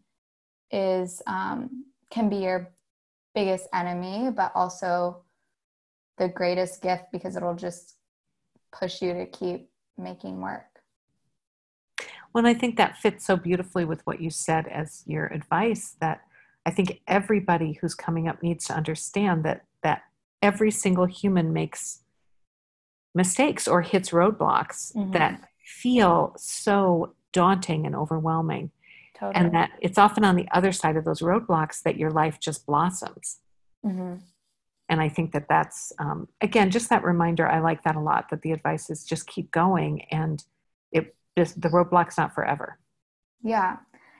is 0.70 1.20
um, 1.26 1.84
can 2.10 2.28
be 2.28 2.36
your 2.36 2.72
biggest 3.34 3.66
enemy 3.74 4.30
but 4.30 4.52
also 4.54 5.24
the 6.18 6.28
greatest 6.28 6.80
gift 6.80 7.04
because 7.12 7.36
it'll 7.36 7.54
just 7.54 7.96
push 8.72 9.02
you 9.02 9.12
to 9.12 9.26
keep 9.26 9.68
making 9.98 10.40
work 10.40 10.71
well 12.34 12.46
i 12.46 12.54
think 12.54 12.76
that 12.76 12.96
fits 12.96 13.24
so 13.24 13.36
beautifully 13.36 13.84
with 13.84 14.04
what 14.06 14.20
you 14.20 14.30
said 14.30 14.66
as 14.68 15.02
your 15.06 15.26
advice 15.26 15.96
that 16.00 16.22
i 16.66 16.70
think 16.70 17.00
everybody 17.06 17.72
who's 17.72 17.94
coming 17.94 18.28
up 18.28 18.42
needs 18.42 18.66
to 18.66 18.74
understand 18.74 19.44
that 19.44 19.64
that 19.82 20.02
every 20.42 20.70
single 20.70 21.06
human 21.06 21.52
makes 21.52 22.00
mistakes 23.14 23.68
or 23.68 23.82
hits 23.82 24.10
roadblocks 24.10 24.94
mm-hmm. 24.94 25.12
that 25.12 25.48
feel 25.64 26.34
so 26.36 27.14
daunting 27.32 27.86
and 27.86 27.94
overwhelming. 27.94 28.70
Totally. 29.18 29.44
And 29.44 29.54
that 29.54 29.70
it's 29.80 29.98
often 29.98 30.24
on 30.24 30.36
the 30.36 30.48
other 30.52 30.72
side 30.72 30.96
of 30.96 31.04
those 31.04 31.20
roadblocks 31.20 31.82
that 31.82 31.96
your 31.96 32.10
life 32.10 32.40
just 32.40 32.66
blossoms. 32.66 33.38
Mm-hmm. 33.84 34.16
And 34.88 35.00
I 35.00 35.08
think 35.08 35.32
that 35.32 35.46
that's, 35.48 35.92
um, 35.98 36.28
again, 36.40 36.70
just 36.70 36.90
that 36.90 37.04
reminder. 37.04 37.46
I 37.46 37.60
like 37.60 37.84
that 37.84 37.96
a 37.96 38.00
lot 38.00 38.30
that 38.30 38.42
the 38.42 38.52
advice 38.52 38.90
is 38.90 39.04
just 39.04 39.26
keep 39.26 39.50
going 39.50 40.02
and 40.10 40.44
it 40.90 41.14
just, 41.36 41.60
the 41.60 41.68
roadblock's 41.68 42.18
not 42.18 42.34
forever. 42.34 42.78
Yeah. 43.42 43.76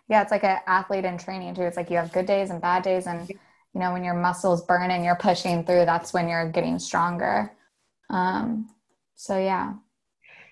Yeah. 0.08 0.22
It's 0.22 0.30
like 0.30 0.44
an 0.44 0.58
athlete 0.66 1.04
in 1.04 1.18
training 1.18 1.54
too. 1.54 1.62
It's 1.62 1.76
like 1.76 1.90
you 1.90 1.96
have 1.96 2.12
good 2.12 2.26
days 2.26 2.50
and 2.50 2.60
bad 2.60 2.82
days. 2.82 3.06
And 3.06 3.30
you 3.74 3.80
know 3.80 3.92
when 3.92 4.04
your 4.04 4.14
muscles 4.14 4.64
burn 4.64 4.90
and 4.90 5.04
you're 5.04 5.16
pushing 5.16 5.64
through 5.64 5.84
that's 5.84 6.12
when 6.12 6.28
you're 6.28 6.50
getting 6.50 6.78
stronger 6.78 7.52
um, 8.10 8.68
so 9.14 9.38
yeah 9.38 9.74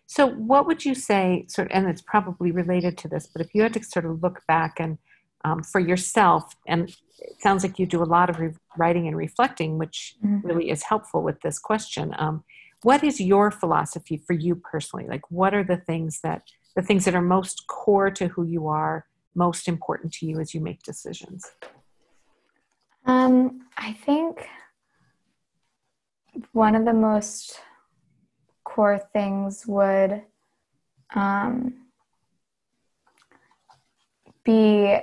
so 0.07 0.27
what 0.27 0.67
would 0.67 0.85
you 0.85 0.95
say 0.95 1.45
sort 1.49 1.71
of, 1.71 1.77
and 1.77 1.89
it's 1.89 2.03
probably 2.03 2.51
related 2.51 2.97
to 2.99 3.09
this 3.09 3.27
but 3.27 3.43
if 3.43 3.55
you 3.55 3.63
had 3.63 3.75
to 3.75 3.83
sort 3.83 4.05
of 4.05 4.23
look 4.23 4.43
back 4.47 4.77
and 4.79 4.99
um, 5.45 5.63
for 5.63 5.81
yourself 5.81 6.55
and 6.67 6.91
it 7.19 7.41
sounds 7.41 7.63
like 7.63 7.79
you 7.79 7.87
do 7.87 8.03
a 8.03 8.05
lot 8.05 8.29
of 8.29 8.39
re- 8.39 8.55
writing 8.77 9.07
and 9.07 9.17
reflecting 9.17 9.79
which 9.79 10.17
mm-hmm. 10.25 10.47
really 10.47 10.71
is 10.71 10.83
helpful 10.83 11.23
with 11.23 11.41
this 11.41 11.59
question 11.59 12.15
um, 12.19 12.45
what 12.83 13.05
is 13.05 13.21
your 13.21 13.51
philosophy 13.51 14.17
for 14.17 14.33
you 14.33 14.55
personally? 14.55 15.07
Like 15.07 15.31
what 15.31 15.55
are 15.55 15.65
the 15.65 15.77
things 15.77 16.21
that 16.23 16.43
the 16.77 16.83
things 16.83 17.05
that 17.05 17.15
are 17.15 17.23
most 17.23 17.67
core 17.67 18.11
to 18.13 18.29
who 18.29 18.45
you 18.45 18.69
are 18.69 19.07
most 19.35 19.69
important 19.69 20.13
to 20.15 20.27
you 20.27 20.41
as 20.41 20.55
you 20.55 20.61
make 20.61 20.83
decisions? 20.83 21.51
Um, 23.07 23.67
I 23.77 23.93
think 23.93 24.47
one 26.53 26.75
of 26.75 26.85
the 26.85 26.93
most 26.93 27.61
core 28.65 29.01
things 29.13 29.67
would 29.67 30.23
um, 31.15 31.75
be 34.45 34.99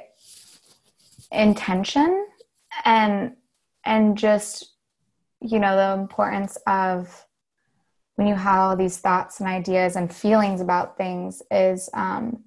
intention 1.32 2.28
and 2.86 3.36
and 3.84 4.18
just 4.18 4.76
you 5.42 5.60
know 5.60 5.76
the 5.76 6.02
importance 6.02 6.58
of 6.68 7.27
when 8.18 8.28
you 8.28 8.36
have 8.36 8.60
all 8.60 8.76
these 8.76 8.98
thoughts 8.98 9.40
and 9.40 9.48
ideas 9.48 9.96
and 9.96 10.14
feelings 10.14 10.60
about 10.60 10.98
things 10.98 11.44
is 11.52 11.88
um, 11.94 12.44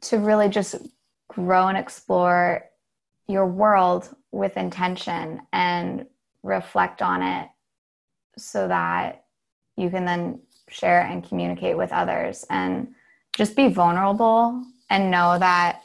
to 0.00 0.18
really 0.18 0.48
just 0.48 0.74
grow 1.28 1.68
and 1.68 1.78
explore 1.78 2.64
your 3.28 3.46
world 3.46 4.14
with 4.32 4.56
intention 4.56 5.40
and 5.52 6.06
reflect 6.42 7.02
on 7.02 7.22
it 7.22 7.48
so 8.36 8.66
that 8.66 9.26
you 9.76 9.88
can 9.88 10.04
then 10.04 10.40
share 10.68 11.02
and 11.02 11.26
communicate 11.26 11.76
with 11.76 11.92
others 11.92 12.44
and 12.50 12.88
just 13.32 13.54
be 13.54 13.68
vulnerable 13.68 14.60
and 14.90 15.08
know 15.08 15.38
that 15.38 15.84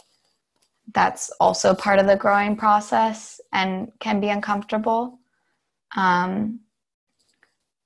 that's 0.95 1.29
also 1.39 1.75
part 1.75 1.99
of 1.99 2.07
the 2.07 2.15
growing 2.15 2.55
process 2.55 3.39
and 3.53 3.91
can 3.99 4.19
be 4.19 4.29
uncomfortable. 4.29 5.19
Um, 5.95 6.61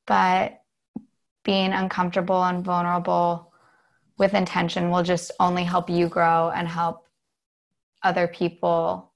but 0.06 0.62
being 1.44 1.74
uncomfortable 1.74 2.44
and 2.44 2.64
vulnerable 2.64 3.52
with 4.18 4.34
intention 4.34 4.92
will 4.92 5.04
just 5.04 5.32
only 5.40 5.64
help 5.64 5.90
you 5.90 6.08
grow 6.08 6.52
and 6.52 6.68
help 6.68 7.08
other 8.04 8.28
people 8.28 9.12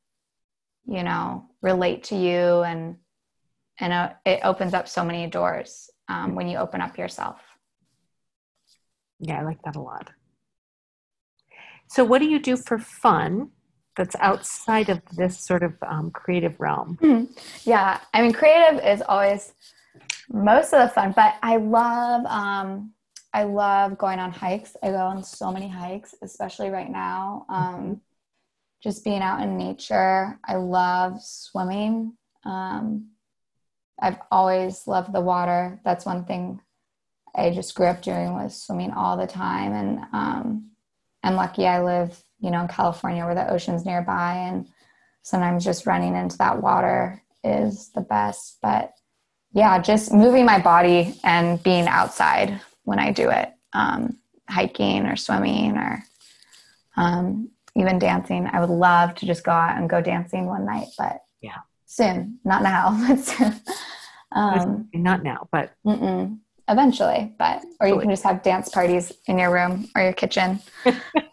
you 0.88 1.04
know 1.04 1.46
relate 1.62 2.04
to 2.06 2.16
you. 2.16 2.62
And 2.62 2.98
and 3.80 3.92
uh, 3.92 4.14
it 4.26 4.40
opens 4.44 4.74
up 4.74 4.88
so 4.88 5.04
many 5.04 5.28
doors 5.28 5.90
um, 6.08 6.36
when 6.36 6.48
you 6.48 6.58
open 6.58 6.82
up 6.82 6.98
yourself. 6.98 7.40
Yeah 9.20 9.40
i 9.40 9.44
like 9.44 9.62
that 9.64 9.76
a 9.76 9.82
lot. 9.82 10.10
So 11.88 12.04
what 12.04 12.20
do 12.20 12.26
you 12.26 12.40
do 12.40 12.58
for 12.58 12.80
fun 12.80 13.52
that's 13.96 14.16
outside 14.20 14.90
of 14.90 15.02
this 15.16 15.46
sort 15.46 15.64
of 15.64 15.74
um, 15.88 16.12
creative 16.12 16.60
realm? 16.60 16.98
Mm-hmm. 17.02 17.32
yeah 17.70 18.00
i 18.14 18.22
mean 18.22 18.34
creative 18.34 18.84
is 18.84 19.02
always 19.08 19.54
most 20.30 20.74
of 20.74 20.82
the 20.82 20.90
fun 20.90 21.14
but 21.16 21.36
i 21.44 21.58
love 21.58 22.26
um, 22.26 22.92
I 23.36 23.44
love 23.44 23.98
going 23.98 24.20
on 24.20 24.32
hikes. 24.32 24.78
I 24.82 24.92
go 24.92 24.96
on 24.96 25.22
so 25.22 25.52
many 25.52 25.68
hikes, 25.68 26.16
especially 26.22 26.70
right 26.70 26.90
now. 26.90 27.46
Um, 27.50 27.76
mm-hmm. 27.76 27.94
Just 28.82 29.04
being 29.04 29.22
out 29.22 29.42
in 29.42 29.58
nature. 29.58 30.40
I 30.46 30.56
love 30.56 31.22
swimming. 31.22 32.14
Um, 32.46 33.10
I've 34.00 34.20
always 34.32 34.88
loved 34.88 35.12
the 35.12 35.20
water. 35.20 35.82
That's 35.84 36.06
one 36.06 36.24
thing 36.24 36.62
I 37.36 37.50
just 37.50 37.76
grew 37.76 37.88
up 37.88 38.02
doing 38.02 38.32
was 38.32 38.56
swimming 38.56 38.92
all 38.92 39.18
the 39.18 39.28
time. 39.28 39.74
And 39.74 40.00
um, 40.14 40.70
I'm 41.22 41.36
lucky 41.36 41.68
I 41.68 41.84
live, 41.84 42.18
you 42.40 42.52
know, 42.52 42.62
in 42.62 42.70
California 42.70 43.26
where 43.26 43.36
the 43.36 43.52
ocean's 43.52 43.86
nearby, 43.86 44.36
and 44.48 44.70
sometimes 45.24 45.66
just 45.66 45.86
running 45.86 46.16
into 46.16 46.38
that 46.38 46.62
water 46.62 47.22
is 47.44 47.90
the 47.94 48.00
best. 48.00 48.60
But 48.62 48.94
yeah, 49.56 49.80
just 49.80 50.12
moving 50.12 50.46
my 50.46 50.60
body 50.60 51.16
and 51.24 51.64
being 51.64 51.88
outside 51.88 52.60
when 52.84 53.00
I 53.00 53.12
do 53.12 53.30
it, 53.30 53.54
um, 53.72 54.18
hiking 54.50 55.06
or 55.06 55.16
swimming 55.16 55.78
or 55.78 56.04
um, 56.98 57.50
even 57.74 57.98
dancing. 57.98 58.50
I 58.52 58.60
would 58.60 58.70
love 58.70 59.16
to 59.16 59.26
just 59.26 59.46
go 59.46 59.52
out 59.52 59.78
and 59.78 59.90
go 59.90 60.02
dancing 60.02 60.46
one 60.46 60.66
night, 60.66 60.88
but 60.98 61.24
yeah, 61.42 61.60
soon, 61.86 62.38
not 62.44 62.64
now, 62.64 63.02
but 63.08 63.20
soon. 63.20 63.56
Um, 64.34 64.90
not 64.94 65.24
now, 65.24 65.48
but 65.54 65.72
mm-mm. 65.86 66.38
eventually, 66.68 67.34
but 67.40 67.64
or 67.80 67.88
you 67.88 67.98
can 67.98 68.10
just 68.10 68.24
have 68.24 68.44
dance 68.44 68.68
parties 68.68 69.14
in 69.28 69.40
your 69.40 69.54
room 69.54 69.88
or 69.96 70.02
your 70.02 70.12
kitchen. 70.12 70.60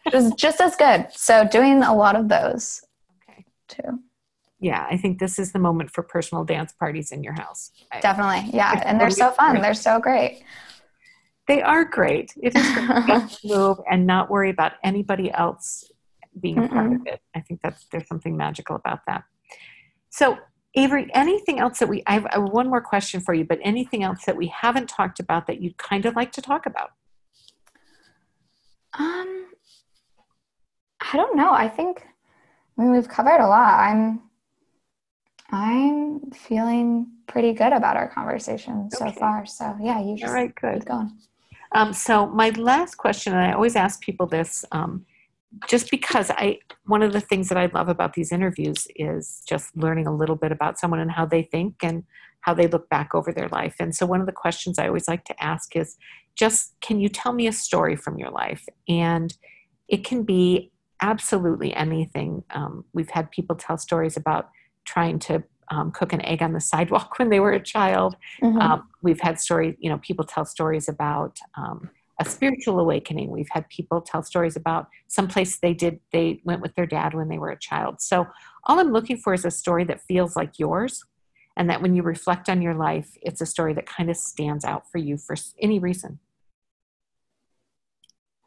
it's 0.06 0.32
just 0.36 0.60
as 0.60 0.76
good. 0.76 1.08
So 1.10 1.44
doing 1.48 1.82
a 1.82 1.92
lot 1.92 2.14
of 2.14 2.28
those. 2.28 2.82
Okay. 3.28 3.44
Too. 3.66 3.98
Yeah, 4.62 4.86
I 4.88 4.96
think 4.96 5.18
this 5.18 5.40
is 5.40 5.50
the 5.50 5.58
moment 5.58 5.90
for 5.90 6.04
personal 6.04 6.44
dance 6.44 6.72
parties 6.72 7.10
in 7.10 7.24
your 7.24 7.32
house. 7.32 7.72
Definitely. 8.00 8.56
Yeah, 8.56 8.80
and 8.86 9.00
they're 9.00 9.10
so 9.10 9.32
fun. 9.32 9.60
They're 9.60 9.74
so 9.74 9.98
great. 9.98 10.44
They 11.48 11.60
are 11.62 11.84
great. 11.84 12.32
It 12.40 12.54
is 12.54 12.72
great 12.72 13.28
to 13.28 13.38
move 13.44 13.78
and 13.90 14.06
not 14.06 14.30
worry 14.30 14.50
about 14.50 14.74
anybody 14.84 15.32
else 15.32 15.90
being 16.40 16.58
a 16.58 16.68
part 16.68 16.92
of 16.92 17.00
it. 17.06 17.20
I 17.34 17.40
think 17.40 17.58
that's 17.60 17.86
there's 17.90 18.06
something 18.06 18.36
magical 18.36 18.76
about 18.76 19.00
that. 19.08 19.24
So 20.10 20.38
Avery, 20.76 21.10
anything 21.12 21.58
else 21.58 21.80
that 21.80 21.88
we, 21.88 22.04
I 22.06 22.12
have, 22.12 22.26
I 22.26 22.34
have 22.34 22.50
one 22.50 22.68
more 22.68 22.80
question 22.80 23.20
for 23.20 23.34
you, 23.34 23.44
but 23.44 23.58
anything 23.62 24.04
else 24.04 24.24
that 24.26 24.36
we 24.36 24.46
haven't 24.46 24.88
talked 24.88 25.18
about 25.18 25.48
that 25.48 25.60
you'd 25.60 25.76
kind 25.76 26.06
of 26.06 26.14
like 26.14 26.30
to 26.32 26.40
talk 26.40 26.66
about? 26.66 26.90
Um, 28.96 29.46
I 31.00 31.16
don't 31.16 31.36
know. 31.36 31.52
I 31.52 31.68
think, 31.68 32.06
I 32.78 32.82
mean, 32.82 32.92
we've 32.92 33.08
covered 33.08 33.40
a 33.40 33.48
lot. 33.48 33.80
I'm, 33.80 34.20
I'm 35.52 36.30
feeling 36.30 37.08
pretty 37.26 37.52
good 37.52 37.72
about 37.72 37.96
our 37.96 38.08
conversation 38.08 38.88
okay. 38.92 39.12
so 39.12 39.18
far. 39.18 39.44
So 39.44 39.76
yeah, 39.80 40.02
you 40.02 40.16
just 40.16 40.30
All 40.30 40.34
right, 40.34 40.54
good. 40.54 40.80
keep 40.80 40.88
going. 40.88 41.12
Um, 41.74 41.92
so 41.92 42.26
my 42.26 42.50
last 42.50 42.96
question, 42.96 43.34
and 43.34 43.42
I 43.42 43.52
always 43.52 43.76
ask 43.76 44.00
people 44.00 44.26
this, 44.26 44.64
um, 44.72 45.04
just 45.68 45.90
because 45.90 46.30
I 46.30 46.58
one 46.86 47.02
of 47.02 47.12
the 47.12 47.20
things 47.20 47.50
that 47.50 47.58
I 47.58 47.66
love 47.66 47.90
about 47.90 48.14
these 48.14 48.32
interviews 48.32 48.88
is 48.96 49.42
just 49.46 49.76
learning 49.76 50.06
a 50.06 50.14
little 50.14 50.36
bit 50.36 50.52
about 50.52 50.78
someone 50.78 51.00
and 51.00 51.10
how 51.10 51.26
they 51.26 51.42
think 51.42 51.76
and 51.82 52.04
how 52.40 52.54
they 52.54 52.66
look 52.66 52.88
back 52.88 53.14
over 53.14 53.32
their 53.32 53.48
life. 53.48 53.76
And 53.78 53.94
so 53.94 54.06
one 54.06 54.20
of 54.20 54.26
the 54.26 54.32
questions 54.32 54.78
I 54.78 54.88
always 54.88 55.06
like 55.06 55.24
to 55.26 55.42
ask 55.42 55.76
is 55.76 55.96
just 56.34 56.74
can 56.80 56.98
you 57.00 57.10
tell 57.10 57.34
me 57.34 57.46
a 57.46 57.52
story 57.52 57.96
from 57.96 58.18
your 58.18 58.30
life? 58.30 58.66
And 58.88 59.36
it 59.88 60.04
can 60.04 60.22
be 60.22 60.72
absolutely 61.02 61.74
anything. 61.74 62.44
Um, 62.50 62.84
we've 62.94 63.10
had 63.10 63.30
people 63.30 63.56
tell 63.56 63.76
stories 63.76 64.16
about 64.16 64.48
trying 64.84 65.18
to 65.20 65.42
um, 65.70 65.90
cook 65.90 66.12
an 66.12 66.24
egg 66.24 66.42
on 66.42 66.52
the 66.52 66.60
sidewalk 66.60 67.14
when 67.18 67.30
they 67.30 67.40
were 67.40 67.52
a 67.52 67.62
child. 67.62 68.16
Mm-hmm. 68.42 68.58
Um, 68.58 68.88
we've 69.02 69.20
had 69.20 69.40
stories, 69.40 69.76
you 69.80 69.90
know, 69.90 69.98
people 69.98 70.24
tell 70.24 70.44
stories 70.44 70.88
about 70.88 71.38
um, 71.56 71.90
a 72.20 72.24
spiritual 72.24 72.78
awakening. 72.78 73.30
We've 73.30 73.48
had 73.50 73.68
people 73.68 74.00
tell 74.00 74.22
stories 74.22 74.56
about 74.56 74.88
some 75.08 75.28
place 75.28 75.58
they 75.58 75.74
did, 75.74 76.00
they 76.12 76.40
went 76.44 76.60
with 76.60 76.74
their 76.74 76.86
dad 76.86 77.14
when 77.14 77.28
they 77.28 77.38
were 77.38 77.50
a 77.50 77.58
child. 77.58 78.00
So 78.00 78.26
all 78.64 78.78
I'm 78.78 78.92
looking 78.92 79.16
for 79.16 79.34
is 79.34 79.44
a 79.44 79.50
story 79.50 79.84
that 79.84 80.02
feels 80.02 80.36
like 80.36 80.58
yours 80.58 81.04
and 81.56 81.68
that 81.68 81.82
when 81.82 81.94
you 81.94 82.02
reflect 82.02 82.48
on 82.48 82.62
your 82.62 82.74
life, 82.74 83.16
it's 83.22 83.40
a 83.40 83.46
story 83.46 83.74
that 83.74 83.86
kind 83.86 84.10
of 84.10 84.16
stands 84.16 84.64
out 84.64 84.90
for 84.90 84.98
you 84.98 85.16
for 85.16 85.36
any 85.60 85.78
reason. 85.78 86.18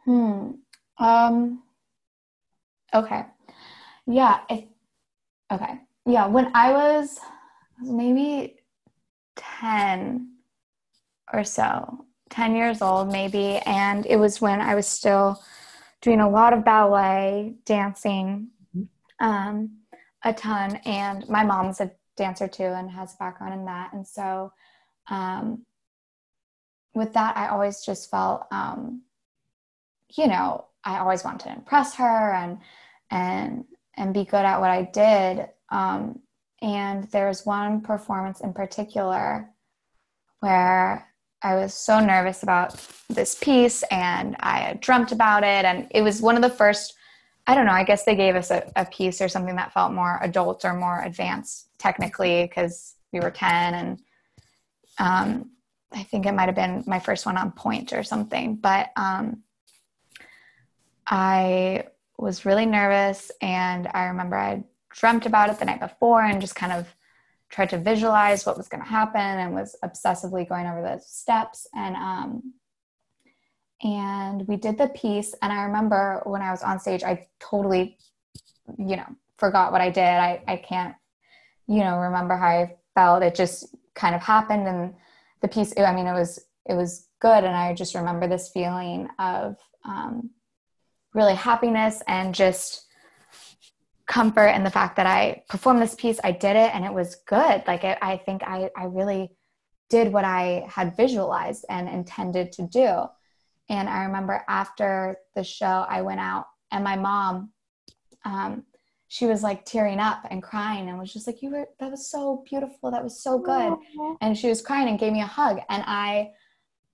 Hmm. 0.06 0.52
Um, 0.98 1.64
okay. 2.94 3.26
Yeah. 4.08 4.40
If, 4.50 4.64
okay. 5.52 5.80
Yeah. 6.06 6.28
When 6.28 6.52
I 6.54 6.72
was 6.72 7.20
maybe 7.82 8.60
10 9.36 10.30
or 11.34 11.44
so, 11.44 12.06
10 12.30 12.56
years 12.56 12.82
old, 12.82 13.12
maybe. 13.12 13.58
And 13.66 14.06
it 14.06 14.18
was 14.18 14.42
when 14.42 14.62
I 14.62 14.76
was 14.76 14.88
still 14.88 15.44
doing 16.02 16.20
a 16.20 16.30
lot 16.30 16.54
of 16.54 16.64
ballet, 16.64 17.56
dancing 17.66 18.50
um, 19.20 19.78
a 20.24 20.34
ton. 20.34 20.76
And 20.86 21.28
my 21.30 21.44
mom's 21.44 21.82
a 21.82 21.92
dancer 22.16 22.48
too 22.48 22.64
and 22.64 22.90
has 22.92 23.14
a 23.14 23.18
background 23.18 23.54
in 23.54 23.66
that. 23.66 23.94
And 23.94 24.08
so, 24.08 24.52
um, 25.10 25.66
with 26.94 27.14
that, 27.14 27.36
I 27.36 27.50
always 27.50 27.82
just 27.82 28.10
felt, 28.10 28.48
um, 28.52 29.02
you 30.16 30.28
know, 30.28 30.66
I 30.84 31.00
always 31.00 31.24
wanted 31.24 31.42
to 31.42 31.54
impress 31.54 31.96
her 31.96 32.34
and 32.34 32.60
and 33.12 33.66
and 33.98 34.14
be 34.14 34.24
good 34.24 34.46
at 34.46 34.60
what 34.60 34.70
I 34.70 34.84
did. 34.84 35.50
Um, 35.70 36.20
and 36.62 37.06
there's 37.12 37.46
one 37.46 37.82
performance 37.82 38.42
in 38.42 38.54
particular 38.54 39.50
where 40.40 41.08
I 41.42 41.56
was 41.56 41.74
so 41.74 42.00
nervous 42.00 42.44
about 42.44 42.76
this 43.10 43.36
piece 43.36 43.84
and 43.92 44.36
I 44.40 44.60
had 44.60 44.80
dreamt 44.80 45.12
about 45.12 45.44
it. 45.44 45.66
And 45.66 45.88
it 45.92 46.02
was 46.02 46.22
one 46.22 46.36
of 46.36 46.42
the 46.42 46.50
first, 46.50 46.96
I 47.46 47.54
don't 47.54 47.66
know, 47.66 47.72
I 47.72 47.84
guess 47.84 48.04
they 48.04 48.16
gave 48.16 48.36
us 48.36 48.52
a, 48.52 48.72
a 48.76 48.86
piece 48.86 49.22
or 49.22 49.28
something 49.30 49.56
that 49.58 49.74
felt 49.74 49.94
more 49.94 50.20
adult 50.24 50.66
or 50.66 50.74
more 50.74 51.04
advanced 51.04 51.68
technically 51.78 52.44
because 52.44 52.96
we 53.14 53.20
were 53.20 53.32
10. 53.32 53.74
And 53.74 54.00
um, 54.98 55.52
I 55.92 56.04
think 56.04 56.26
it 56.26 56.34
might 56.34 56.48
have 56.48 56.56
been 56.56 56.84
my 56.88 57.00
first 57.00 57.26
one 57.26 57.38
on 57.38 57.52
pointe 57.52 57.94
or 57.94 58.04
something. 58.04 58.56
But 58.56 58.90
um, 58.96 59.44
I 61.06 61.86
was 62.18 62.46
really 62.46 62.66
nervous 62.66 63.32
and 63.42 63.88
I 63.94 64.06
remember 64.06 64.38
I 64.38 64.64
dreamt 64.96 65.26
about 65.26 65.50
it 65.50 65.60
the 65.60 65.66
night 65.66 65.80
before 65.80 66.22
and 66.22 66.42
just 66.42 66.56
kind 66.56 66.72
of 66.72 66.88
tried 67.50 67.70
to 67.70 67.78
visualize 67.78 68.46
what 68.46 68.58
was 68.58 68.68
going 68.68 68.82
to 68.82 68.90
happen 68.90 69.22
and 69.22 69.54
was 69.54 69.76
obsessively 69.84 70.48
going 70.48 70.66
over 70.66 70.82
the 70.82 71.00
steps. 71.00 71.68
And 71.76 71.96
um 71.96 72.54
and 73.84 74.48
we 74.48 74.56
did 74.56 74.78
the 74.78 74.88
piece. 74.88 75.36
And 75.42 75.52
i 75.52 75.64
remember 75.64 76.22
when 76.26 76.42
i 76.42 76.52
was 76.52 76.64
on 76.64 76.80
stage 76.80 77.04
i 77.04 77.28
totally 77.40 77.98
you 78.78 78.96
know 78.96 79.06
forgot 79.38 79.72
what 79.72 79.82
i 79.82 79.90
did. 79.90 80.04
I 80.04 80.42
i 80.48 80.56
can't 80.56 80.96
you 81.68 81.80
know 81.80 81.98
remember 81.98 82.36
how 82.36 82.48
i 82.48 82.76
felt. 82.96 83.24
It 83.24 83.36
just 83.36 83.76
kind 83.94 84.16
of 84.16 84.22
happened 84.22 84.68
and 84.68 84.94
the 85.42 85.48
piece 85.48 85.74
i 85.78 85.94
mean 85.94 86.08
it 86.08 86.14
was 86.14 86.40
it 86.66 86.74
was 86.74 87.08
good. 87.20 87.44
And 87.44 87.56
i 87.56 87.74
just 87.74 87.96
remember 87.96 88.28
this 88.28 88.50
feeling 88.50 89.10
of 89.20 89.58
um, 89.84 90.32
really 91.14 91.36
happiness 91.36 92.02
and 92.08 92.34
just 92.34 92.86
comfort 94.08 94.50
in 94.50 94.64
the 94.64 94.70
fact 94.70 94.96
that 94.98 95.08
I 95.08 95.44
performed 95.50 95.82
this 95.82 95.96
piece, 95.96 96.20
I 96.24 96.32
did 96.32 96.56
it, 96.56 96.74
and 96.74 96.86
it 96.86 96.94
was 96.94 97.16
good. 97.28 97.64
Like 97.66 97.84
it, 97.84 97.98
I 98.02 98.18
think 98.18 98.44
I, 98.44 98.70
I 98.78 98.86
really 98.86 99.32
did 99.90 100.12
what 100.12 100.26
I 100.26 100.66
had 100.70 100.98
visualized 100.98 101.66
and 101.70 101.88
intended 101.90 102.52
to 102.54 102.68
do. 102.68 103.06
And 103.70 103.90
I 103.90 104.04
remember 104.06 104.44
after 104.48 105.18
the 105.36 105.44
show, 105.44 105.86
I 105.90 106.02
went 106.02 106.20
out, 106.20 106.46
and 106.72 106.84
my 106.84 106.96
mom, 106.96 107.52
um, 108.24 108.64
she 109.08 109.26
was 109.26 109.44
like 109.44 109.66
tearing 109.66 110.00
up 110.00 110.26
and 110.30 110.42
crying, 110.42 110.88
and 110.88 111.00
was 111.00 111.14
just 111.14 111.26
like, 111.26 111.42
"You 111.42 111.52
were 111.52 111.68
that 111.80 111.90
was 111.92 112.10
so 112.10 112.44
beautiful. 112.48 112.92
That 112.92 113.04
was 113.04 113.22
so 113.22 113.40
good." 113.40 113.74
And 114.22 114.38
she 114.38 114.50
was 114.50 114.62
crying 114.62 114.88
and 114.88 115.00
gave 115.00 115.14
me 115.14 115.22
a 115.22 115.26
hug, 115.26 115.62
and 115.70 115.84
I, 115.88 116.32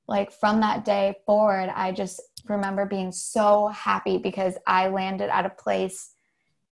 like 0.07 0.31
from 0.31 0.61
that 0.61 0.85
day 0.85 1.15
forward, 1.25 1.69
I 1.75 1.91
just 1.91 2.21
remember 2.45 2.85
being 2.85 3.11
so 3.11 3.67
happy 3.67 4.17
because 4.17 4.57
I 4.65 4.87
landed 4.87 5.29
at 5.29 5.45
a 5.45 5.49
place 5.49 6.13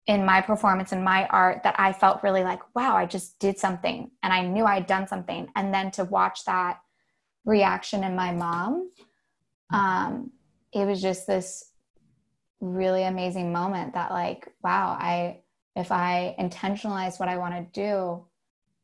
in 0.06 0.24
my 0.26 0.40
performance 0.40 0.92
and 0.92 1.04
my 1.04 1.26
art 1.28 1.62
that 1.62 1.76
I 1.78 1.92
felt 1.92 2.22
really 2.22 2.42
like, 2.42 2.60
wow, 2.74 2.96
I 2.96 3.06
just 3.06 3.38
did 3.38 3.58
something 3.58 4.10
and 4.22 4.32
I 4.32 4.44
knew 4.46 4.64
I'd 4.64 4.86
done 4.86 5.06
something. 5.06 5.48
And 5.54 5.72
then 5.72 5.90
to 5.92 6.04
watch 6.04 6.44
that 6.44 6.80
reaction 7.44 8.02
in 8.02 8.16
my 8.16 8.32
mom, 8.32 8.90
um, 9.72 10.32
it 10.72 10.86
was 10.86 11.00
just 11.00 11.26
this 11.26 11.70
really 12.60 13.04
amazing 13.04 13.52
moment 13.52 13.94
that 13.94 14.10
like, 14.10 14.48
wow, 14.62 14.96
I 14.98 15.42
if 15.74 15.90
I 15.90 16.36
intentionalize 16.38 17.18
what 17.18 17.28
I 17.28 17.38
want 17.38 17.54
to 17.54 17.80
do, 17.80 18.26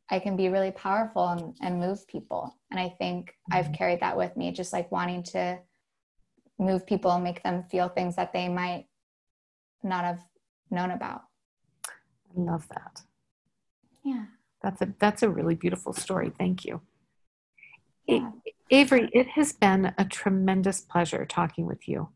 I 0.09 0.19
can 0.19 0.35
be 0.35 0.49
really 0.49 0.71
powerful 0.71 1.27
and, 1.27 1.55
and 1.61 1.79
move 1.79 2.07
people. 2.07 2.55
And 2.71 2.79
I 2.79 2.89
think 2.97 3.29
mm-hmm. 3.29 3.57
I've 3.57 3.73
carried 3.73 3.99
that 3.99 4.17
with 4.17 4.35
me, 4.35 4.51
just 4.51 4.73
like 4.73 4.91
wanting 4.91 5.23
to 5.23 5.59
move 6.57 6.85
people 6.85 7.11
and 7.11 7.23
make 7.23 7.43
them 7.43 7.63
feel 7.69 7.89
things 7.89 8.15
that 8.15 8.33
they 8.33 8.49
might 8.49 8.87
not 9.83 10.03
have 10.03 10.19
known 10.71 10.91
about. 10.91 11.23
I 11.87 12.39
love 12.39 12.67
that. 12.69 13.01
Yeah. 14.03 14.25
That's 14.61 14.81
a 14.81 14.93
that's 14.99 15.23
a 15.23 15.29
really 15.29 15.55
beautiful 15.55 15.93
story. 15.93 16.31
Thank 16.37 16.65
you. 16.65 16.81
Yeah. 18.07 18.31
Avery, 18.71 19.09
it 19.13 19.27
has 19.29 19.53
been 19.53 19.93
a 19.97 20.05
tremendous 20.05 20.81
pleasure 20.81 21.25
talking 21.25 21.65
with 21.65 21.87
you. 21.87 22.09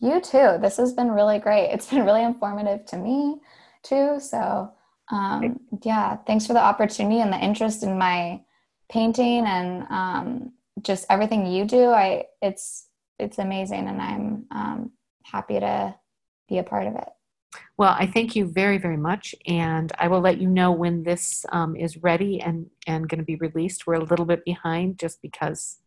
You 0.00 0.20
too. 0.20 0.58
This 0.60 0.76
has 0.78 0.92
been 0.92 1.10
really 1.10 1.38
great. 1.38 1.70
It's 1.70 1.88
been 1.90 2.04
really 2.04 2.24
informative 2.24 2.84
to 2.86 2.96
me 2.96 3.40
too. 3.82 4.18
So, 4.20 4.72
um, 5.10 5.60
yeah, 5.82 6.16
thanks 6.26 6.46
for 6.46 6.52
the 6.52 6.62
opportunity 6.62 7.20
and 7.20 7.32
the 7.32 7.38
interest 7.38 7.82
in 7.82 7.98
my 7.98 8.42
painting 8.90 9.46
and 9.46 9.86
um, 9.90 10.52
just 10.82 11.06
everything 11.10 11.46
you 11.46 11.64
do. 11.64 11.90
I 11.90 12.26
it's 12.40 12.88
it's 13.18 13.38
amazing, 13.38 13.86
and 13.88 14.00
I'm 14.00 14.46
um, 14.50 14.92
happy 15.22 15.60
to 15.60 15.94
be 16.48 16.58
a 16.58 16.62
part 16.62 16.86
of 16.86 16.96
it. 16.96 17.08
Well, 17.76 17.94
I 17.98 18.06
thank 18.06 18.36
you 18.36 18.46
very, 18.46 18.78
very 18.78 18.96
much, 18.96 19.34
and 19.46 19.92
I 19.98 20.08
will 20.08 20.20
let 20.20 20.40
you 20.40 20.48
know 20.48 20.72
when 20.72 21.02
this 21.02 21.44
um, 21.52 21.76
is 21.76 21.96
ready 21.98 22.40
and 22.40 22.66
and 22.86 23.08
going 23.08 23.18
to 23.18 23.24
be 23.24 23.36
released. 23.36 23.86
We're 23.86 23.94
a 23.94 24.04
little 24.04 24.24
bit 24.24 24.44
behind 24.44 24.98
just 24.98 25.20
because 25.22 25.78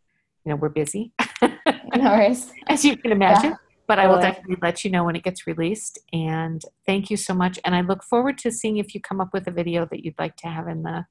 you 0.43 0.51
know 0.51 0.55
we're 0.55 0.69
busy, 0.69 1.13
no 1.41 1.51
worries, 1.95 2.51
as 2.67 2.83
you 2.83 2.97
can 2.97 3.11
imagine. 3.11 3.51
Yeah, 3.51 3.57
but 3.87 3.99
I 3.99 4.07
will 4.07 4.19
definitely 4.19 4.57
let 4.61 4.83
you 4.83 4.91
know 4.91 5.03
when 5.03 5.15
it 5.15 5.23
gets 5.23 5.45
released. 5.45 5.99
And 6.11 6.61
thank 6.85 7.09
you 7.09 7.17
so 7.17 7.33
much. 7.33 7.59
And 7.63 7.75
I 7.75 7.81
look 7.81 8.03
forward 8.03 8.37
to 8.39 8.51
seeing 8.51 8.77
if 8.77 8.95
you 8.95 9.01
come 9.01 9.21
up 9.21 9.31
with 9.31 9.47
a 9.47 9.51
video 9.51 9.85
that 9.91 10.03
you'd 10.03 10.17
like 10.17 10.35
to 10.37 10.47
have 10.47 10.67
in 10.67 10.83
the 10.83 11.05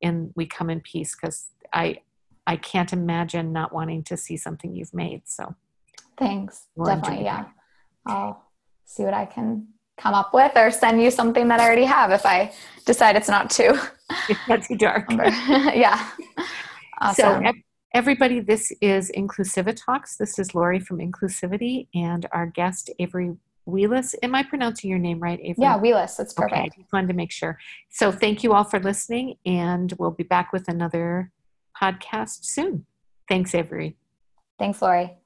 in 0.00 0.32
We 0.36 0.46
Come 0.46 0.70
in 0.70 0.80
Peace 0.80 1.16
because 1.20 1.48
I 1.72 1.98
I 2.46 2.56
can't 2.56 2.92
imagine 2.92 3.52
not 3.52 3.72
wanting 3.72 4.02
to 4.04 4.16
see 4.16 4.36
something 4.36 4.74
you've 4.74 4.94
made. 4.94 5.22
So 5.26 5.54
thanks. 6.16 6.68
We'll 6.76 6.94
Definitely. 6.94 7.24
Yeah. 7.24 7.46
I'll 8.06 8.44
see 8.84 9.04
what 9.04 9.14
I 9.14 9.26
can 9.26 9.68
come 10.02 10.14
up 10.14 10.34
with 10.34 10.52
or 10.56 10.70
send 10.70 11.00
you 11.00 11.10
something 11.10 11.46
that 11.48 11.60
I 11.60 11.64
already 11.66 11.84
have 11.84 12.10
if 12.10 12.26
I 12.26 12.52
decide 12.84 13.14
it's 13.14 13.28
not 13.28 13.48
too. 13.50 13.78
it's 14.28 14.48
not 14.48 14.62
too 14.64 14.76
dark. 14.76 15.06
yeah. 15.12 16.08
Awesome. 17.00 17.46
ev- 17.46 17.54
everybody, 17.94 18.40
this 18.40 18.72
is 18.80 19.12
Inclusiva 19.16 19.72
Talks. 19.74 20.16
This 20.16 20.38
is 20.40 20.54
Lori 20.56 20.80
from 20.80 20.98
Inclusivity 20.98 21.86
and 21.94 22.26
our 22.32 22.46
guest, 22.46 22.90
Avery 22.98 23.36
Wheelis. 23.68 24.16
Am 24.24 24.34
I 24.34 24.42
pronouncing 24.42 24.90
your 24.90 24.98
name 24.98 25.20
right, 25.20 25.38
Avery? 25.40 25.56
yeah, 25.58 25.78
Wheelis. 25.78 26.16
That's 26.16 26.36
Okay, 26.36 26.46
I 26.46 26.58
perfect. 26.64 26.78
just 26.80 26.92
wanted 26.92 27.06
to 27.08 27.14
make 27.14 27.30
sure. 27.30 27.56
So, 27.90 28.10
thank 28.10 28.42
you 28.42 28.54
all 28.54 28.64
for 28.64 28.80
listening, 28.80 29.36
and 29.46 29.92
we'll 29.98 30.10
be 30.10 30.24
back 30.24 30.52
with 30.52 30.66
another 30.68 31.30
podcast 31.80 32.44
soon. 32.44 32.86
Thanks, 33.28 33.54
Avery. 33.54 33.96
Thanks, 34.58 34.82
Lori. 34.82 35.16